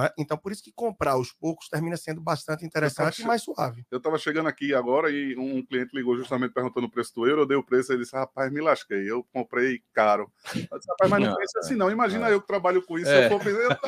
[0.03, 0.11] É?
[0.17, 3.85] Então, por isso que comprar aos poucos termina sendo bastante interessante e mais suave.
[3.91, 7.41] Eu estava chegando aqui agora e um cliente ligou justamente perguntando o preço do euro,
[7.41, 10.31] eu dei o preço, ele disse, rapaz, me lasquei, eu comprei caro.
[10.55, 12.33] Eu disse, rapaz, mas não, não pensa assim não, imagina é.
[12.33, 13.25] eu que trabalho com isso, é.
[13.25, 13.79] eu for pensar,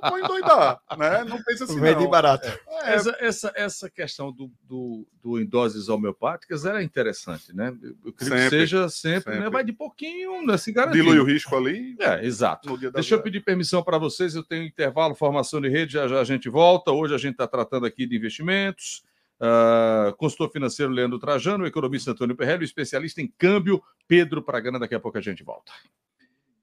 [0.00, 1.24] não vou endoidar, né?
[1.24, 2.10] Não pensa assim Vende não.
[2.10, 2.46] barato.
[2.46, 2.94] É.
[2.94, 7.74] Essa, essa, essa questão do, do, do em doses homeopáticas era interessante, né?
[8.04, 9.40] Eu creio sempre, que seja sempre, sempre.
[9.40, 9.50] Né?
[9.50, 10.56] vai de pouquinho, né?
[10.56, 10.98] Se garantir.
[10.98, 11.96] Dilui o risco ali.
[12.00, 12.76] É, exato.
[12.90, 16.24] Deixa eu pedir permissão para vocês, eu tenho intervalo, formação de rede, já já a
[16.24, 16.90] gente volta.
[16.90, 19.04] Hoje a gente está tratando aqui de investimentos.
[19.40, 24.78] Uh, consultor financeiro Leandro Trajano, economista Antônio Perrello, especialista em câmbio Pedro Pragana.
[24.78, 25.72] Daqui a pouco a gente volta.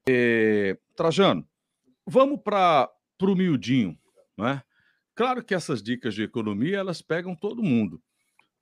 [0.08, 1.46] É, Trajano,
[2.06, 3.98] vamos para o miudinho.
[4.36, 4.62] Não é?
[5.14, 8.00] Claro que essas dicas de economia elas pegam todo mundo.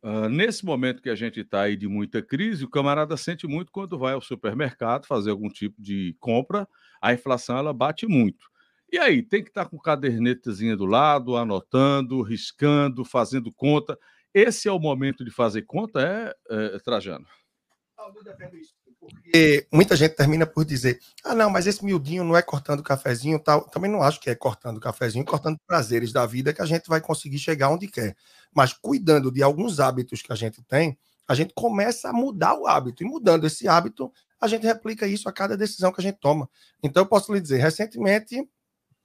[0.03, 3.73] Uh, nesse momento que a gente está aí de muita crise, o camarada sente muito
[3.73, 6.69] quando vai ao supermercado fazer algum tipo de compra,
[7.01, 8.49] a inflação ela bate muito.
[8.91, 13.99] E aí, tem que estar tá com cadernetazinha do lado, anotando, riscando, fazendo conta.
[14.33, 16.35] Esse é o momento de fazer conta, é,
[16.77, 17.27] é Trajano?
[19.01, 23.39] Porque muita gente termina por dizer: ah, não, mas esse miudinho não é cortando cafezinho
[23.39, 23.63] tal.
[23.69, 27.01] Também não acho que é cortando cafezinho, cortando prazeres da vida que a gente vai
[27.01, 28.17] conseguir chegar onde quer.
[28.55, 32.67] Mas cuidando de alguns hábitos que a gente tem, a gente começa a mudar o
[32.67, 33.03] hábito.
[33.03, 36.49] E mudando esse hábito, a gente replica isso a cada decisão que a gente toma.
[36.83, 38.49] Então, eu posso lhe dizer: recentemente,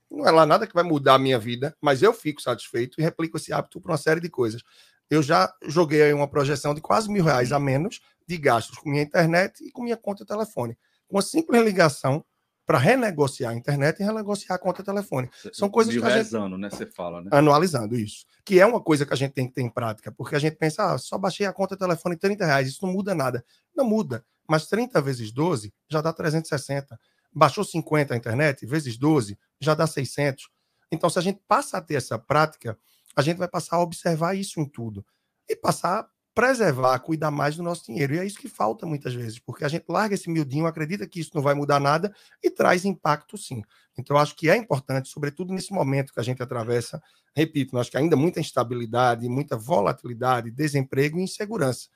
[0.10, 3.04] não é lá nada que vai mudar a minha vida, mas eu fico satisfeito e
[3.04, 4.62] replico esse hábito para uma série de coisas.
[5.10, 8.90] Eu já joguei aí uma projeção de quase mil reais a menos de gastos com
[8.90, 10.78] minha internet e com minha conta telefone.
[11.08, 12.24] Com uma simples ligação
[12.66, 15.30] para renegociar a internet e renegociar a conta telefone.
[15.52, 16.36] São coisas mil que a gente...
[16.36, 16.70] ano, né?
[16.70, 17.30] Você fala, né?
[17.32, 18.26] Anualizando isso.
[18.46, 20.56] Que é uma coisa que a gente tem que ter em prática, porque a gente
[20.56, 23.44] pensa, ah, só baixei a conta telefone 30 reais, isso não muda nada.
[23.76, 27.00] Não muda, mas 30 vezes 12 já dá 360.
[27.36, 30.50] Baixou 50 a internet, vezes 12, já dá 600.
[30.92, 32.78] Então, se a gente passa a ter essa prática,
[33.16, 35.06] a gente vai passar a observar isso em tudo.
[35.50, 38.16] E passar preservar, cuidar mais do nosso dinheiro.
[38.16, 41.20] E é isso que falta muitas vezes, porque a gente larga esse miudinho, acredita que
[41.20, 43.62] isso não vai mudar nada e traz impacto sim.
[43.98, 47.02] Então, eu acho que é importante, sobretudo nesse momento que a gente atravessa,
[47.36, 51.88] repito, nós que ainda muita instabilidade, muita volatilidade, desemprego e insegurança.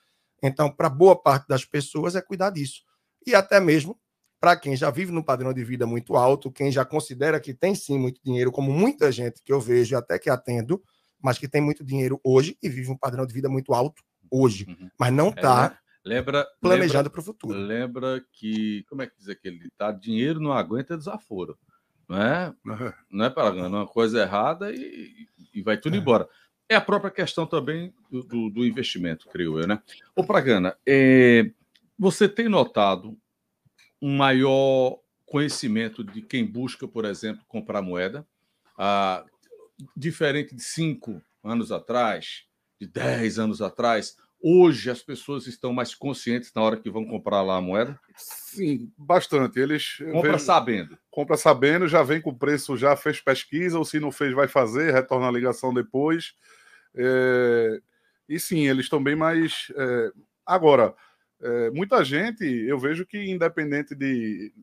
[0.41, 2.83] Então, para boa parte das pessoas é cuidar disso.
[3.25, 3.99] E até mesmo
[4.39, 7.73] para quem já vive num padrão de vida muito alto, quem já considera que tem
[7.73, 10.79] sim muito dinheiro, como muita gente que eu vejo até que atendo,
[11.19, 14.65] mas que tem muito dinheiro hoje e vive um padrão de vida muito alto hoje,
[14.67, 14.89] uhum.
[14.99, 17.57] mas não está é, lembra, planejando para o futuro.
[17.57, 21.57] Lembra que, como é que diz aquele tá dinheiro não aguenta desaforo,
[22.07, 22.53] não é?
[22.65, 22.93] Uhum.
[23.11, 25.99] Não é para uma coisa errada e, e vai tudo é.
[25.99, 26.27] embora.
[26.69, 29.81] É a própria questão também do, do, do investimento, creio eu, né?
[30.15, 31.49] Ô, Pragana, é,
[31.97, 33.17] você tem notado
[34.01, 38.27] um maior conhecimento de quem busca, por exemplo, comprar moeda.
[38.77, 39.25] Ah,
[39.95, 42.46] diferente de cinco anos atrás,
[42.79, 47.41] de dez anos atrás, hoje as pessoas estão mais conscientes na hora que vão comprar
[47.41, 47.99] lá a moeda?
[48.15, 49.59] Sim, bastante.
[49.59, 50.97] Eles compra vem, sabendo.
[51.09, 54.47] Compra sabendo, já vem com o preço, já fez pesquisa, ou se não fez, vai
[54.47, 56.33] fazer, retorna a ligação depois.
[56.95, 57.79] É,
[58.27, 59.71] e sim, eles estão bem mais.
[59.75, 60.11] É,
[60.45, 60.93] agora,
[61.41, 64.53] é, muita gente, eu vejo que independente de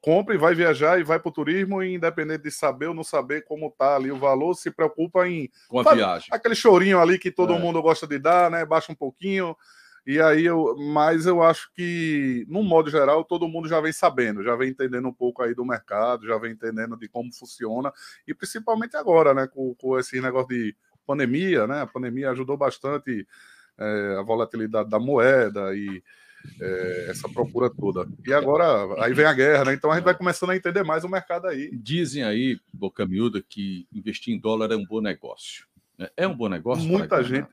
[0.00, 3.04] compra e vai viajar e vai para o turismo, e independente de saber ou não
[3.04, 6.28] saber como tá ali o valor, se preocupa em com a viagem.
[6.30, 7.58] Aquele chorinho ali que todo é.
[7.58, 8.64] mundo gosta de dar, né?
[8.64, 9.56] Baixa um pouquinho.
[10.06, 14.42] E aí eu, mas eu acho que, no modo geral, todo mundo já vem sabendo,
[14.42, 17.92] já vem entendendo um pouco aí do mercado, já vem entendendo de como funciona,
[18.26, 20.74] e principalmente agora, né, com, com esse negócio de
[21.06, 21.82] pandemia, né?
[21.82, 23.26] A pandemia ajudou bastante
[23.78, 26.02] é, a volatilidade da moeda e
[26.60, 28.06] é, essa procura toda.
[28.26, 29.74] E agora, aí vem a guerra, né?
[29.74, 31.70] Então a gente vai começando a entender mais o mercado aí.
[31.72, 35.66] Dizem aí, boca miúda, que investir em dólar é um bom negócio.
[35.98, 36.08] Né?
[36.16, 36.84] É um bom negócio?
[36.84, 37.48] Muita gente.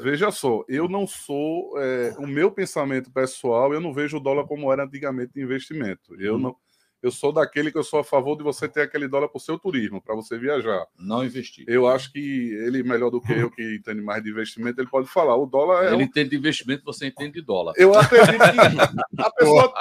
[0.00, 1.78] Veja só, eu não sou.
[1.78, 6.14] É, o meu pensamento pessoal, eu não vejo o dólar como era antigamente de investimento.
[6.20, 6.38] Eu hum.
[6.38, 6.56] não
[7.02, 9.40] eu sou daquele que eu sou a favor de você ter aquele dólar para o
[9.40, 10.86] seu turismo, para você viajar.
[10.98, 11.64] Não investir.
[11.68, 15.06] Eu acho que ele, melhor do que eu, que entende mais de investimento, ele pode
[15.06, 15.36] falar.
[15.36, 15.86] O dólar é.
[15.88, 16.00] Ele um...
[16.02, 17.74] entende de investimento, você entende de dólar.
[17.76, 19.74] Eu acredito que a pessoa.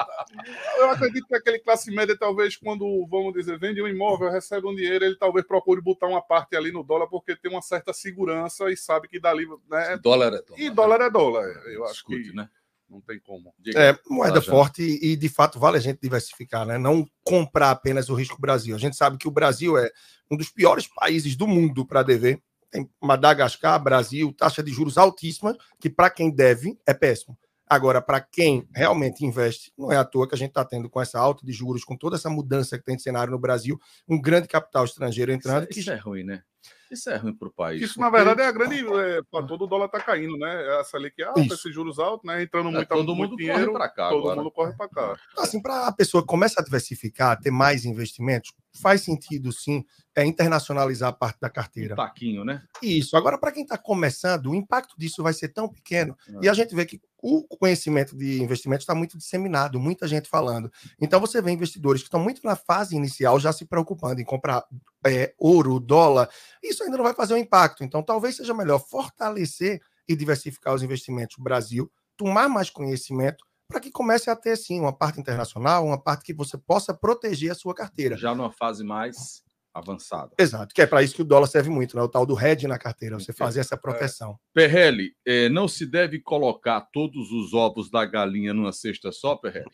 [0.77, 4.75] eu acredito que aquele classe média, talvez, quando, vamos dizer, vende um imóvel, recebe um
[4.75, 8.69] dinheiro, ele talvez procure botar uma parte ali no dólar, porque tem uma certa segurança
[8.69, 9.47] e sabe que dali.
[9.69, 9.97] Né?
[10.01, 10.61] Dólar é dólar.
[10.61, 11.45] E dólar é dólar.
[11.67, 12.35] Eu acho Escute, que.
[12.35, 12.49] Né?
[12.89, 13.53] Não tem como.
[13.59, 13.79] Diga.
[13.79, 16.77] É, moeda forte e, de fato, vale a gente diversificar, né?
[16.77, 18.75] Não comprar apenas o risco Brasil.
[18.75, 19.89] A gente sabe que o Brasil é
[20.29, 22.39] um dos piores países do mundo para dever.
[22.69, 27.37] Tem Madagascar, Brasil, taxa de juros altíssima, que para quem deve é péssimo.
[27.67, 31.01] Agora, para quem realmente investe, não é à toa que a gente está tendo com
[31.01, 34.21] essa alta de juros, com toda essa mudança que tem de cenário no Brasil, um
[34.21, 35.67] grande capital estrangeiro entrando.
[35.71, 36.43] Isso, é, isso é ruim, né?
[36.91, 37.81] Isso é ruim para o país.
[37.81, 38.01] Isso, porque...
[38.01, 38.79] na verdade, é a grande.
[38.79, 40.79] É, todo o dólar está caindo, né?
[40.79, 42.43] Essa ali que é alta, esses juros altos, né?
[42.43, 43.73] Entrando é, muito, todo muito mundo dinheiro.
[43.73, 44.35] Corre cá todo agora.
[44.37, 45.19] mundo corre para cá.
[45.37, 49.83] Assim, para a pessoa começar a diversificar, ter mais investimentos, faz sentido sim
[50.15, 51.93] é internacionalizar a parte da carteira.
[51.93, 52.63] Um taquinho, né?
[52.81, 53.17] Isso.
[53.17, 56.15] Agora, para quem está começando, o impacto disso vai ser tão pequeno.
[56.29, 56.45] É.
[56.45, 60.71] E a gente vê que o conhecimento de investimento está muito disseminado, muita gente falando.
[61.01, 64.63] Então, você vê investidores que estão muito na fase inicial já se preocupando em comprar
[65.05, 66.29] é, ouro, dólar.
[66.69, 67.83] Isso ainda não vai fazer um impacto.
[67.83, 73.79] Então, talvez seja melhor fortalecer e diversificar os investimentos no Brasil, tomar mais conhecimento para
[73.79, 77.55] que comece a ter, sim, uma parte internacional, uma parte que você possa proteger a
[77.55, 78.15] sua carteira.
[78.15, 80.31] Já numa fase mais avançada.
[80.39, 82.01] Exato, que é para isso que o dólar serve muito, né?
[82.01, 84.31] O tal do hedge na carteira, você fazer essa proteção.
[84.31, 84.35] É.
[84.53, 89.65] Perrelli, é, não se deve colocar todos os ovos da galinha numa cesta só, Perrelli?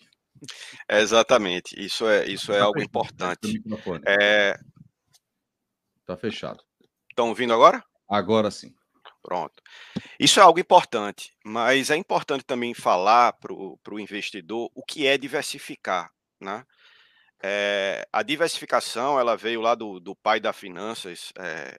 [0.89, 3.61] É, exatamente, isso é, isso é algo importante.
[4.07, 4.59] É...
[6.03, 6.63] Tá fechado.
[7.11, 7.83] Estão ouvindo agora?
[8.09, 8.73] Agora sim.
[9.21, 9.61] Pronto.
[10.19, 15.17] Isso é algo importante, mas é importante também falar para o investidor o que é
[15.17, 16.65] diversificar, né?
[17.43, 21.77] É, a diversificação ela veio lá do, do pai da finanças, é,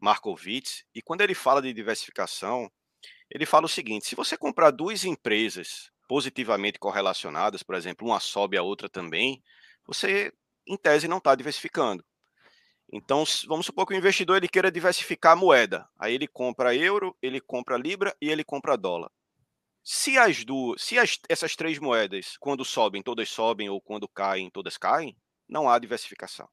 [0.00, 2.70] Markowitz, e quando ele fala de diversificação,
[3.30, 8.56] ele fala o seguinte: se você comprar duas empresas positivamente correlacionadas, por exemplo, uma sobe
[8.56, 9.42] a outra também,
[9.86, 10.32] você,
[10.66, 12.04] em tese, não está diversificando.
[12.96, 15.84] Então, vamos supor que o investidor ele queira diversificar a moeda.
[15.98, 19.10] Aí ele compra euro, ele compra libra e ele compra dólar.
[19.82, 24.48] Se as duas, se as, essas três moedas, quando sobem, todas sobem, ou quando caem,
[24.48, 25.16] todas caem,
[25.48, 26.48] não há diversificação.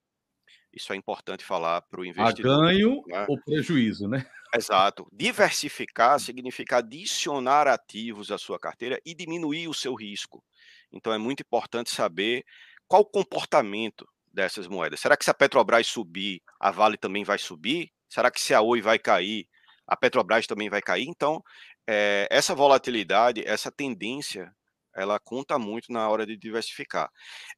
[0.73, 2.63] Isso é importante falar para o investidor.
[2.63, 3.25] Há ganho né?
[3.30, 4.25] ou prejuízo, né?
[4.56, 5.08] Exato.
[5.13, 10.43] Diversificar significa adicionar ativos à sua carteira e diminuir o seu risco.
[10.91, 12.43] Então é muito importante saber
[12.88, 15.00] qual o comportamento dessas moedas.
[15.00, 17.91] Será que se a Petrobras subir, a Vale também vai subir?
[18.10, 19.48] Será que se a Oi vai cair,
[19.88, 21.08] a Petrobras também vai cair?
[21.08, 21.41] Então,
[21.88, 24.54] é, essa volatilidade, essa tendência,
[24.96, 27.10] ela conta muito na hora de diversificar.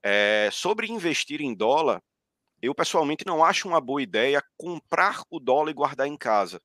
[0.03, 2.01] É, sobre investir em dólar,
[2.61, 6.61] eu pessoalmente não acho uma boa ideia comprar o dólar e guardar em casa.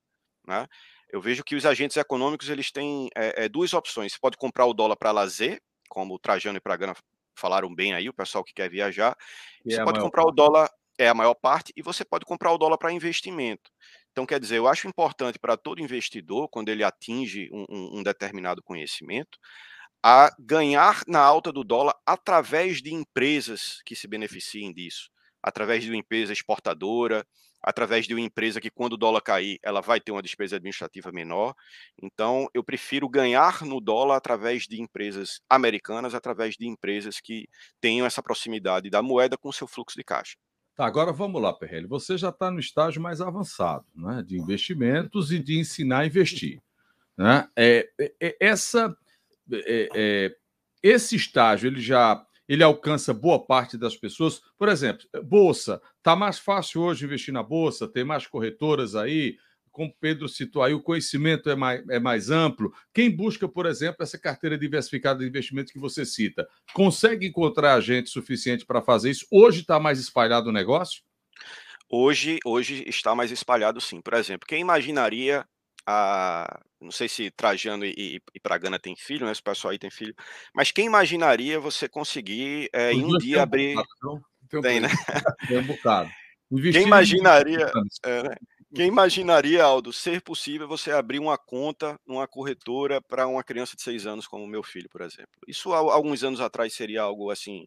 [0.46, 0.66] Né?
[1.10, 4.12] Eu vejo que os agentes econômicos eles têm é, duas opções.
[4.12, 6.94] Você pode comprar o dólar para lazer, como o Trajano e Pragana
[7.38, 9.16] falaram bem aí, o pessoal que quer viajar.
[9.64, 10.32] E você pode comprar parte.
[10.32, 13.70] o dólar, é a maior parte, e você pode comprar o dólar para investimento.
[14.10, 18.02] Então, quer dizer, eu acho importante para todo investidor, quando ele atinge um, um, um
[18.02, 19.38] determinado conhecimento,
[20.02, 25.10] a ganhar na alta do dólar através de empresas que se beneficiem disso,
[25.42, 27.26] através de uma empresa exportadora,
[27.68, 31.12] através de uma empresa que, quando o dólar cair, ela vai ter uma despesa administrativa
[31.12, 31.54] menor.
[32.02, 37.46] Então, eu prefiro ganhar no dólar através de empresas americanas, através de empresas que
[37.78, 40.38] tenham essa proximidade da moeda com o seu fluxo de caixa.
[40.74, 41.86] Tá, agora vamos lá, Perrelli.
[41.86, 46.62] Você já está no estágio mais avançado né, de investimentos e de ensinar a investir.
[47.18, 47.46] Né?
[47.54, 48.96] É, é, é essa,
[49.52, 50.36] é, é,
[50.82, 54.40] esse estágio ele já ele alcança boa parte das pessoas.
[54.56, 55.80] Por exemplo, bolsa.
[55.98, 59.36] Está mais fácil hoje investir na bolsa, tem mais corretoras aí,
[59.70, 62.72] como Pedro citou aí, o conhecimento é mais, é mais amplo.
[62.92, 68.10] Quem busca, por exemplo, essa carteira diversificada de investimentos que você cita, consegue encontrar gente
[68.10, 69.24] suficiente para fazer isso?
[69.30, 71.02] Hoje está mais espalhado o negócio?
[71.88, 74.00] Hoje, hoje está mais espalhado sim.
[74.00, 75.46] Por exemplo, quem imaginaria
[75.90, 79.32] a, não sei se Trajano e, e, e Pragana tem filho, né?
[79.32, 80.14] Se o pessoal aí tem filho,
[80.52, 83.74] mas quem imaginaria você conseguir é, em um dia abrir.
[84.04, 84.20] Um
[84.50, 84.88] tem, tem, né?
[85.46, 86.10] Tem um bocado.
[86.72, 87.72] Quem imaginaria,
[88.04, 88.36] é, né?
[88.74, 93.80] Quem imaginaria, Aldo, ser possível você abrir uma conta numa corretora para uma criança de
[93.80, 95.32] seis anos, como meu filho, por exemplo?
[95.46, 97.66] Isso há alguns anos atrás seria algo assim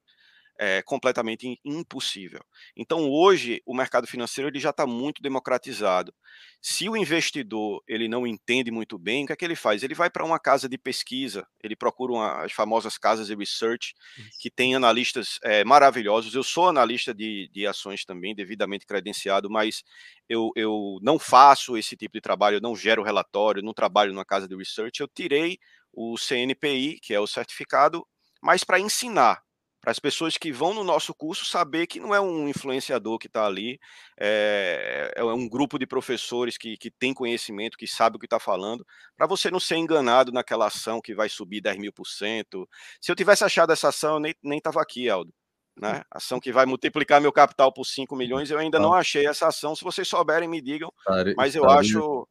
[0.58, 2.42] é, completamente impossível.
[2.76, 6.14] Então, hoje, o mercado financeiro ele já está muito democratizado.
[6.62, 9.82] Se o investidor ele não entende muito bem, o que é que ele faz?
[9.82, 13.96] Ele vai para uma casa de pesquisa, ele procura uma, as famosas casas de research,
[14.40, 16.36] que tem analistas é, maravilhosos.
[16.36, 19.84] Eu sou analista de, de ações também, devidamente credenciado, mas
[20.30, 24.26] eu, eu não faço esse tipo de trabalho, eu não gero relatório, não trabalho numa
[24.26, 25.02] casa de research.
[25.02, 25.58] Eu tirei
[25.92, 28.08] o CNPI, que é o certificado,
[28.42, 29.42] mas para ensinar
[29.82, 33.26] para as pessoas que vão no nosso curso saber que não é um influenciador que
[33.26, 33.80] está ali,
[34.20, 38.40] é, é, um grupo de professores que, que tem conhecimento, que sabe o que está
[38.40, 38.86] falando,
[39.18, 42.70] para você não ser enganado naquela ação que vai subir 10 mil por cento.
[43.02, 45.34] Se eu tivesse achado essa ação, eu nem estava aqui, Aldo.
[45.76, 46.04] Né?
[46.12, 49.76] Ação que vai multiplicar meu capital por 5 milhões, eu ainda não achei essa ação.
[49.76, 50.94] Se vocês souberem, me digam.
[51.36, 52.28] Mas eu acho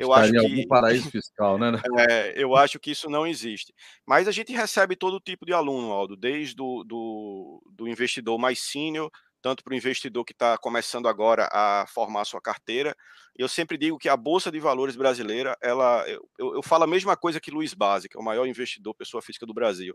[0.00, 1.72] eu acho que algum paraíso fiscal, né?
[2.10, 3.74] É, eu acho que isso não existe.
[4.06, 8.60] Mas a gente recebe todo tipo de aluno, Aldo, desde do, do, do investidor mais
[8.60, 9.10] sênior,
[9.42, 12.94] tanto para o investidor que está começando agora a formar a sua carteira.
[13.36, 17.16] Eu sempre digo que a Bolsa de Valores brasileira, ela, eu, eu falo a mesma
[17.16, 19.94] coisa que Luiz Base, que é o maior investidor, pessoa física do Brasil.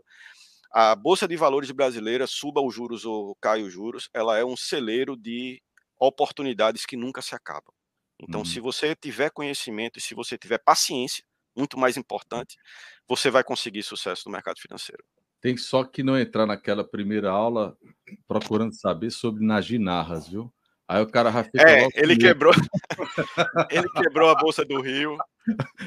[0.72, 4.56] A Bolsa de Valores brasileira, suba os juros ou caia os juros, ela é um
[4.56, 5.62] celeiro de
[5.98, 7.75] oportunidades que nunca se acabam.
[8.20, 8.46] Então, uhum.
[8.46, 11.24] se você tiver conhecimento e se você tiver paciência,
[11.56, 12.56] muito mais importante,
[13.08, 15.02] você vai conseguir sucesso no mercado financeiro.
[15.40, 17.76] Tem só que não entrar naquela primeira aula
[18.26, 20.52] procurando saber sobre Naginarras, viu?
[20.88, 21.68] Aí o cara já fica.
[21.68, 22.52] É, ele quebrou.
[23.70, 25.16] ele quebrou a bolsa do Rio.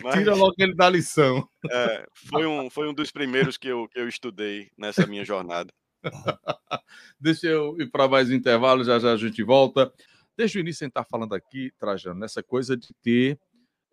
[0.04, 0.16] Mas...
[0.16, 1.48] Tira logo ele da lição.
[1.70, 5.72] É, foi, um, foi um dos primeiros que eu, que eu estudei nessa minha jornada.
[7.20, 9.92] Deixa eu ir para mais um intervalo, já já a gente volta.
[10.40, 13.38] Desde o início a gente está falando aqui, Trajano, nessa coisa de ter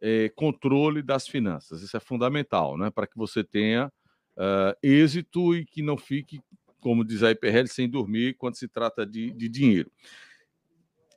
[0.00, 1.82] é, controle das finanças.
[1.82, 2.88] Isso é fundamental, né?
[2.88, 3.88] Para que você tenha
[4.36, 6.40] uh, êxito e que não fique,
[6.78, 9.90] como diz a IPRL, sem dormir quando se trata de, de dinheiro.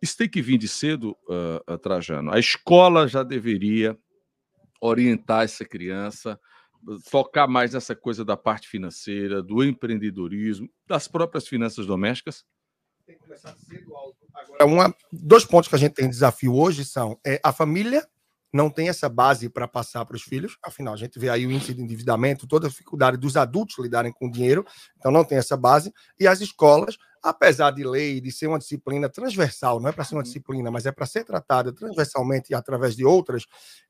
[0.01, 2.33] Isso tem que vir de cedo, uh, Trajano.
[2.33, 3.95] A escola já deveria
[4.81, 6.39] orientar essa criança,
[7.07, 12.43] focar mais nessa coisa da parte financeira, do empreendedorismo, das próprias finanças domésticas?
[13.09, 13.91] Tem que começar cedo,
[14.35, 18.07] Agora, uma, dois pontos que a gente tem desafio hoje são é, a família
[18.53, 21.51] não tem essa base para passar para os filhos, afinal, a gente vê aí o
[21.51, 24.63] índice de endividamento, toda a dificuldade dos adultos lidarem com dinheiro,
[24.95, 29.09] então não tem essa base, e as escolas, apesar de lei, de ser uma disciplina
[29.09, 32.95] transversal, não é para ser uma disciplina, mas é para ser tratada transversalmente e através
[32.95, 33.45] de outras,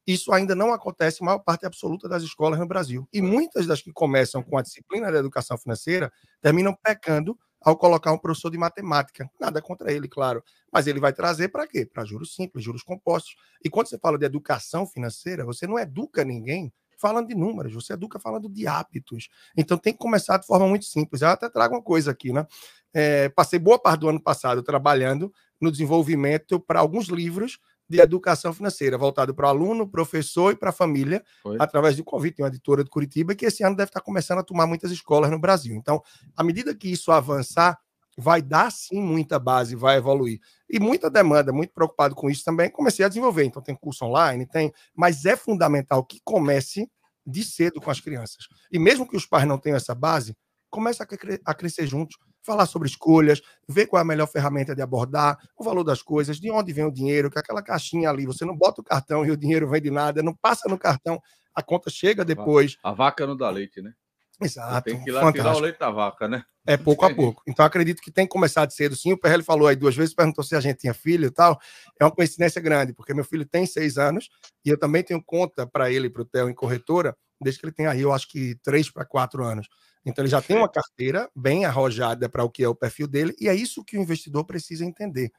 [0.08, 3.06] isso ainda não acontece em maior parte absoluta das escolas no Brasil.
[3.12, 6.10] E muitas das que começam com a disciplina da educação financeira
[6.42, 9.30] terminam pecando ao colocar um professor de matemática.
[9.40, 10.44] Nada contra ele, claro.
[10.72, 11.86] Mas ele vai trazer para quê?
[11.86, 13.36] Para juros simples, juros compostos.
[13.64, 17.94] E quando você fala de educação financeira, você não educa ninguém falando de números, você
[17.94, 19.30] educa falando de hábitos.
[19.56, 21.22] Então tem que começar de forma muito simples.
[21.22, 22.46] Eu até trago uma coisa aqui, né?
[22.94, 28.54] É, passei boa parte do ano passado trabalhando no desenvolvimento para alguns livros de educação
[28.54, 31.58] financeira, voltado para o aluno, professor e para a família, Foi.
[31.60, 34.44] através do convite de uma editora de Curitiba, que esse ano deve estar começando a
[34.44, 35.76] tomar muitas escolas no Brasil.
[35.76, 36.02] Então,
[36.36, 37.80] à medida que isso avançar,
[38.16, 40.40] vai dar sim muita base, vai evoluir.
[40.70, 43.46] E muita demanda, muito preocupado com isso também, comecei a desenvolver.
[43.46, 46.88] Então, tem curso online, tem, mas é fundamental que comece
[47.26, 48.48] de cedo com as crianças.
[48.72, 50.36] E mesmo que os pais não tenham essa base,
[50.70, 54.76] comece a, cre a crescer juntos falar sobre escolhas, ver qual é a melhor ferramenta
[54.76, 58.26] de abordar, o valor das coisas, de onde vem o dinheiro, que aquela caixinha ali,
[58.26, 61.22] você não bota o cartão e o dinheiro vem de nada, não passa no cartão,
[61.54, 62.78] a conta chega depois.
[62.84, 63.94] A vaca não dá leite, né?
[64.42, 64.86] Exato.
[64.86, 65.44] Tem que ir lá fantástico.
[65.44, 66.44] tirar o leite da vaca, né?
[66.66, 67.42] É pouco a pouco.
[67.48, 69.12] Então, acredito que tem que começar de cedo, sim.
[69.12, 71.60] O PRL falou aí duas vezes, perguntou se a gente tinha filho e tal.
[72.00, 74.30] É uma coincidência grande, porque meu filho tem seis anos
[74.64, 77.66] e eu também tenho conta para ele e para o Theo em corretora, desde que
[77.66, 79.68] ele tem aí, eu acho que três para quatro anos.
[80.06, 83.36] Então ele já tem uma carteira bem arrojada para o que é o perfil dele,
[83.40, 85.32] e é isso que o investidor precisa entender.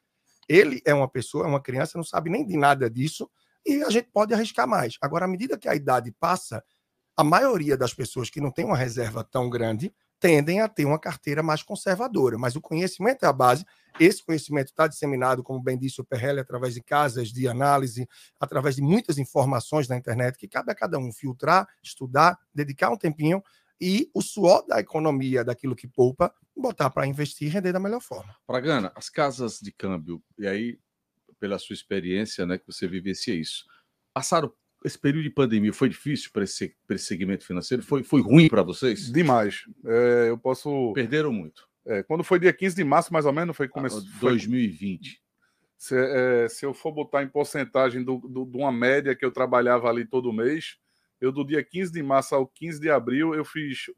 [0.49, 3.31] Ele é uma pessoa, é uma criança, não sabe nem de nada disso,
[3.65, 4.97] e a gente pode arriscar mais.
[5.01, 6.63] Agora, à medida que a idade passa,
[7.17, 10.99] a maioria das pessoas que não tem uma reserva tão grande tendem a ter uma
[10.99, 13.65] carteira mais conservadora, mas o conhecimento é a base.
[13.99, 18.07] Esse conhecimento está disseminado, como bem disse o Perrelli, através de casas de análise,
[18.39, 22.97] através de muitas informações na internet, que cabe a cada um filtrar, estudar, dedicar um
[22.97, 23.43] tempinho
[23.81, 28.01] e o suor da economia, daquilo que poupa, botar para investir e render da melhor
[28.01, 28.37] forma.
[28.47, 30.79] Pragana, as casas de câmbio, e aí,
[31.39, 33.65] pela sua experiência, né, que você vivencia isso,
[34.13, 34.53] passaram
[34.85, 37.83] esse período de pandemia foi difícil para esse, esse segmento financeiro?
[37.83, 39.13] Foi, foi ruim para vocês?
[39.13, 39.65] Demais.
[39.85, 40.93] É, eu posso.
[40.95, 41.69] Perderam muito.
[41.87, 44.03] É, quando foi dia 15 de março, mais ou menos, foi começo.
[44.21, 45.21] 2020.
[45.77, 49.31] Se, é, se eu for botar em porcentagem do, do, de uma média que eu
[49.31, 50.77] trabalhava ali todo mês,
[51.21, 53.91] eu do dia 15 de março ao 15 de abril, eu fiz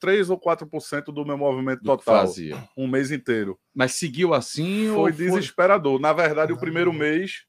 [0.00, 2.26] 3 ou 4% do meu movimento do total.
[2.26, 2.68] Fazia.
[2.76, 3.58] Um mês inteiro.
[3.74, 5.98] Mas seguiu assim foi ou desesperador.
[5.98, 7.46] Na verdade, o primeiro mês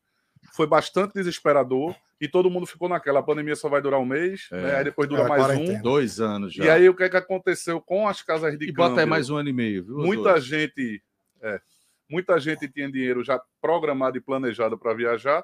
[0.53, 3.19] foi bastante desesperador e todo mundo ficou naquela.
[3.19, 4.61] A pandemia só vai durar um mês, é.
[4.61, 4.76] né?
[4.78, 5.71] aí depois dura é, mais 40.
[5.71, 5.82] um.
[5.82, 6.63] Dois anos já.
[6.63, 8.89] E aí o que é que aconteceu com as casas de e câmbio?
[8.89, 9.97] bota aí mais um ano e meio, viu?
[9.97, 10.45] Muita dois.
[10.45, 11.03] gente,
[11.41, 11.59] é,
[12.09, 15.43] muita gente tinha dinheiro já programado e planejado para viajar.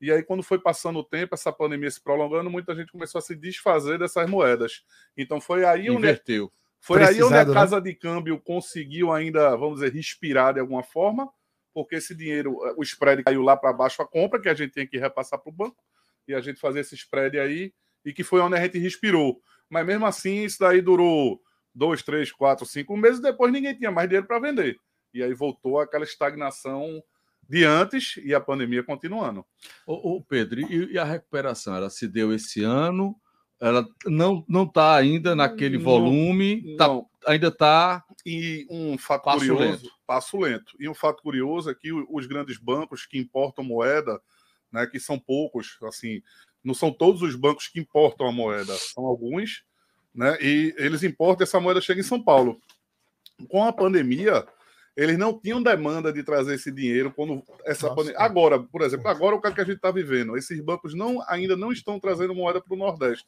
[0.00, 3.22] E aí, quando foi passando o tempo, essa pandemia se prolongando, muita gente começou a
[3.22, 4.84] se desfazer dessas moedas.
[5.16, 5.98] Então foi aí onde.
[5.98, 6.52] Inverteu.
[6.80, 7.52] Foi aí onde a né?
[7.52, 7.82] casa né?
[7.82, 11.28] de câmbio conseguiu ainda, vamos dizer, respirar de alguma forma,
[11.74, 14.86] porque esse dinheiro, o spread caiu lá para baixo a compra, que a gente tinha
[14.86, 15.76] que repassar para o banco,
[16.26, 17.72] e a gente fazer esse spread aí,
[18.04, 19.40] e que foi onde a gente respirou.
[19.68, 21.42] Mas mesmo assim, isso daí durou
[21.74, 24.78] dois, três, quatro, cinco meses, depois ninguém tinha mais dinheiro para vender.
[25.12, 27.02] E aí voltou aquela estagnação
[27.48, 29.44] de antes e a pandemia continuando.
[29.86, 31.74] Ô, ô Pedro, e, e, a recuperação?
[31.74, 33.16] Ela se deu esse ano?
[33.60, 36.76] Ela não não está ainda naquele volume?
[36.76, 37.08] Tá, não.
[37.20, 38.04] Tá, ainda está.
[38.24, 39.90] E um fato passo curioso, lento.
[40.06, 40.76] passo lento.
[40.78, 44.20] E um fato curioso é que os grandes bancos que importam moeda,
[44.70, 46.22] né, que são poucos, assim,
[46.62, 49.64] não são todos os bancos que importam a moeda, são alguns,
[50.14, 50.36] né?
[50.40, 52.60] E eles importam essa moeda chega em São Paulo.
[53.48, 54.46] Com a pandemia,
[54.98, 58.18] eles não tinham demanda de trazer esse dinheiro quando essa pandemia.
[58.18, 60.36] Agora, por exemplo, agora o que, é que a gente está vivendo?
[60.36, 63.24] Esses bancos não, ainda não estão trazendo moeda para o Nordeste,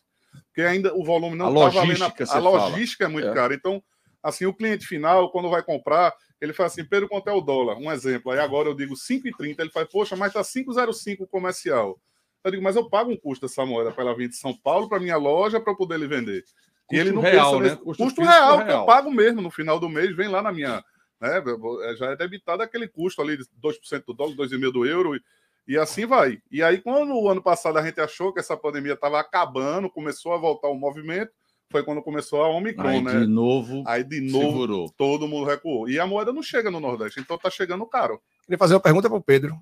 [0.47, 2.03] porque ainda o volume não está valendo.
[2.03, 3.11] A, a logística fala.
[3.11, 3.33] é muito é.
[3.33, 3.55] cara.
[3.55, 3.81] Então,
[4.21, 7.77] assim, o cliente final, quando vai comprar, ele fala assim: Pedro, quanto é o dólar?
[7.77, 8.33] Um exemplo.
[8.33, 9.61] Aí agora eu digo 5,30.
[9.61, 12.01] Ele faz, poxa, mas está 5,05 comercial.
[12.43, 14.89] Eu digo, mas eu pago um custo dessa moeda para ela vir de São Paulo
[14.89, 16.43] para minha loja para poder lhe vender.
[16.43, 17.71] Custo e ele não real, pensa né?
[17.71, 17.85] nesse...
[17.85, 20.51] Custo, custo real, real, que eu pago mesmo no final do mês, vem lá na
[20.51, 20.83] minha
[21.21, 21.43] né?
[21.85, 25.23] É, já é debitado aquele custo ali de 2% do dólar, 2,5% do euro, e,
[25.68, 26.39] e assim vai.
[26.51, 30.33] E aí, quando o ano passado a gente achou que essa pandemia estava acabando, começou
[30.33, 31.33] a voltar o movimento,
[31.71, 33.21] foi quando começou a Omicron, aí, né?
[33.21, 34.91] De novo, aí de novo segurou.
[34.97, 35.89] todo mundo recuou.
[35.89, 38.21] E a moeda não chega no Nordeste, então tá chegando caro.
[38.43, 39.57] Queria fazer uma pergunta para o Pedro.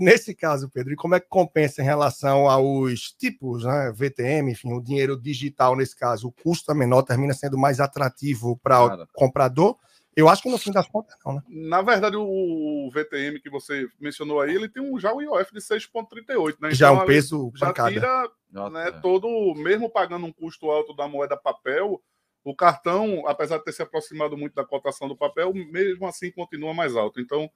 [0.00, 3.92] Nesse caso, Pedro, e como é que compensa em relação aos tipos, né?
[3.94, 8.58] VTM, enfim, o dinheiro digital nesse caso, o custo é menor, termina sendo mais atrativo
[8.60, 9.76] para o comprador?
[10.16, 11.42] Eu acho que no fim das contas não, né?
[11.48, 15.60] Na verdade, o VTM que você mencionou aí, ele tem um, já o IOF de
[15.60, 16.70] 6,38, né?
[16.70, 17.90] Já é então, um peso já bancada.
[17.90, 18.30] tira
[18.70, 22.00] né, todo, mesmo pagando um custo alto da moeda papel,
[22.44, 26.74] o cartão, apesar de ter se aproximado muito da cotação do papel, mesmo assim continua
[26.74, 27.20] mais alto.
[27.20, 27.50] Então,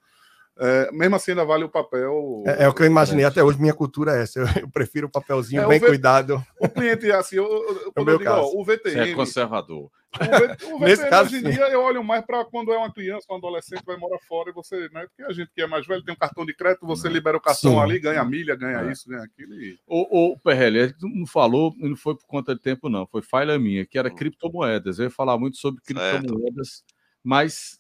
[0.61, 2.43] é, mesmo assim, ainda vale o papel.
[2.45, 3.61] É, é o que eu imaginei até hoje.
[3.61, 4.41] Minha cultura é essa.
[4.41, 5.87] Eu, eu prefiro o papelzinho é, bem o v...
[5.87, 6.45] cuidado.
[6.61, 8.93] O cliente, assim, eu, eu, quando eu digo, ó, o VTM.
[8.93, 9.89] Você é conservador.
[10.15, 12.93] O, v, o VTM, caso, hoje em dia, eu olho mais para quando é uma
[12.93, 15.07] criança, um adolescente, vai morar fora e você, né?
[15.07, 17.15] Porque a gente que é mais velho tem um cartão de crédito, você uhum.
[17.15, 17.79] libera o cartão Sim.
[17.79, 18.91] ali, ganha milha, ganha é.
[18.91, 19.55] isso, ganha aquilo.
[19.55, 19.79] E...
[19.87, 23.07] O, o PRL, não falou, não foi por conta de tempo, não.
[23.07, 24.15] Foi falha minha, que era hum.
[24.17, 24.99] criptomoedas.
[24.99, 26.95] Eu ia falar muito sobre criptomoedas, certo.
[27.23, 27.78] mas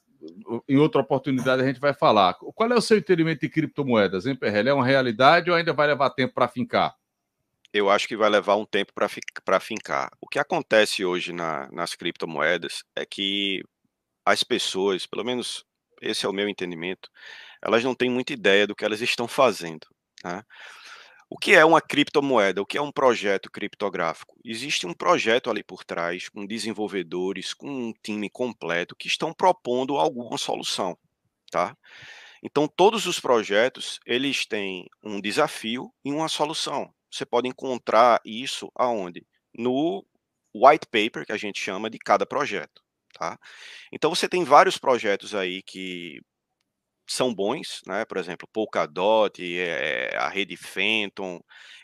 [0.68, 2.34] em outra oportunidade a gente vai falar.
[2.34, 4.70] Qual é o seu entendimento de criptomoedas, hein, PRL?
[4.70, 6.94] É uma realidade ou ainda vai levar tempo para fincar?
[7.72, 10.10] Eu acho que vai levar um tempo para fincar.
[10.20, 13.62] O que acontece hoje na, nas criptomoedas é que
[14.24, 15.64] as pessoas, pelo menos
[16.00, 17.10] esse é o meu entendimento,
[17.62, 19.86] elas não têm muita ideia do que elas estão fazendo.
[20.24, 20.42] Né?
[21.30, 22.62] O que é uma criptomoeda?
[22.62, 24.34] O que é um projeto criptográfico?
[24.42, 29.96] Existe um projeto ali por trás, com desenvolvedores, com um time completo que estão propondo
[29.98, 30.96] alguma solução,
[31.50, 31.76] tá?
[32.42, 36.92] Então todos os projetos, eles têm um desafio e uma solução.
[37.10, 39.26] Você pode encontrar isso aonde?
[39.54, 40.06] No
[40.54, 43.38] white paper que a gente chama de cada projeto, tá?
[43.92, 46.20] Então você tem vários projetos aí que
[47.08, 48.04] são bons, né?
[48.04, 51.40] Por exemplo, Polkadot, é, a rede Phantom,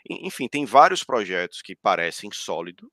[0.09, 2.89] enfim, tem vários projetos que parecem sólidos.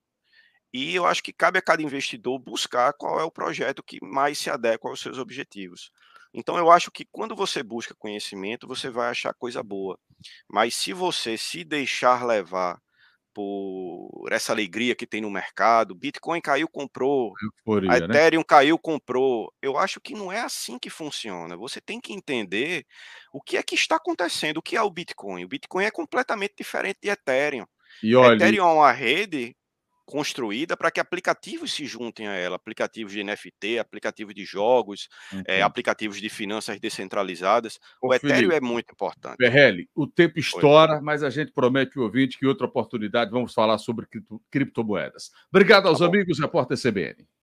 [0.72, 4.38] E eu acho que cabe a cada investidor buscar qual é o projeto que mais
[4.38, 5.90] se adequa aos seus objetivos.
[6.34, 9.98] Então eu acho que quando você busca conhecimento, você vai achar coisa boa.
[10.48, 12.80] Mas se você se deixar levar
[13.32, 15.94] por essa alegria que tem no mercado.
[15.94, 17.32] Bitcoin caiu, comprou.
[17.42, 18.04] Euforia, a né?
[18.06, 18.44] Ethereum né?
[18.46, 19.52] caiu, comprou.
[19.60, 21.56] Eu acho que não é assim que funciona.
[21.56, 22.86] Você tem que entender
[23.32, 25.44] o que é que está acontecendo, o que é o Bitcoin.
[25.44, 27.66] O Bitcoin é completamente diferente de Ethereum.
[28.02, 29.56] E olha, Ethereum é uma rede
[30.04, 35.08] construída para que aplicativos se juntem a ela, aplicativos de NFT, aplicativos de jogos,
[35.46, 37.78] é, aplicativos de finanças descentralizadas.
[38.00, 39.36] Ô, o Ethereum Felipe, é muito importante.
[39.36, 43.78] Perrelli, o tempo estoura, mas a gente promete o ouvinte que outra oportunidade vamos falar
[43.78, 45.30] sobre cripto, criptomoedas.
[45.50, 47.26] Obrigado aos tá amigos, repórter CBN.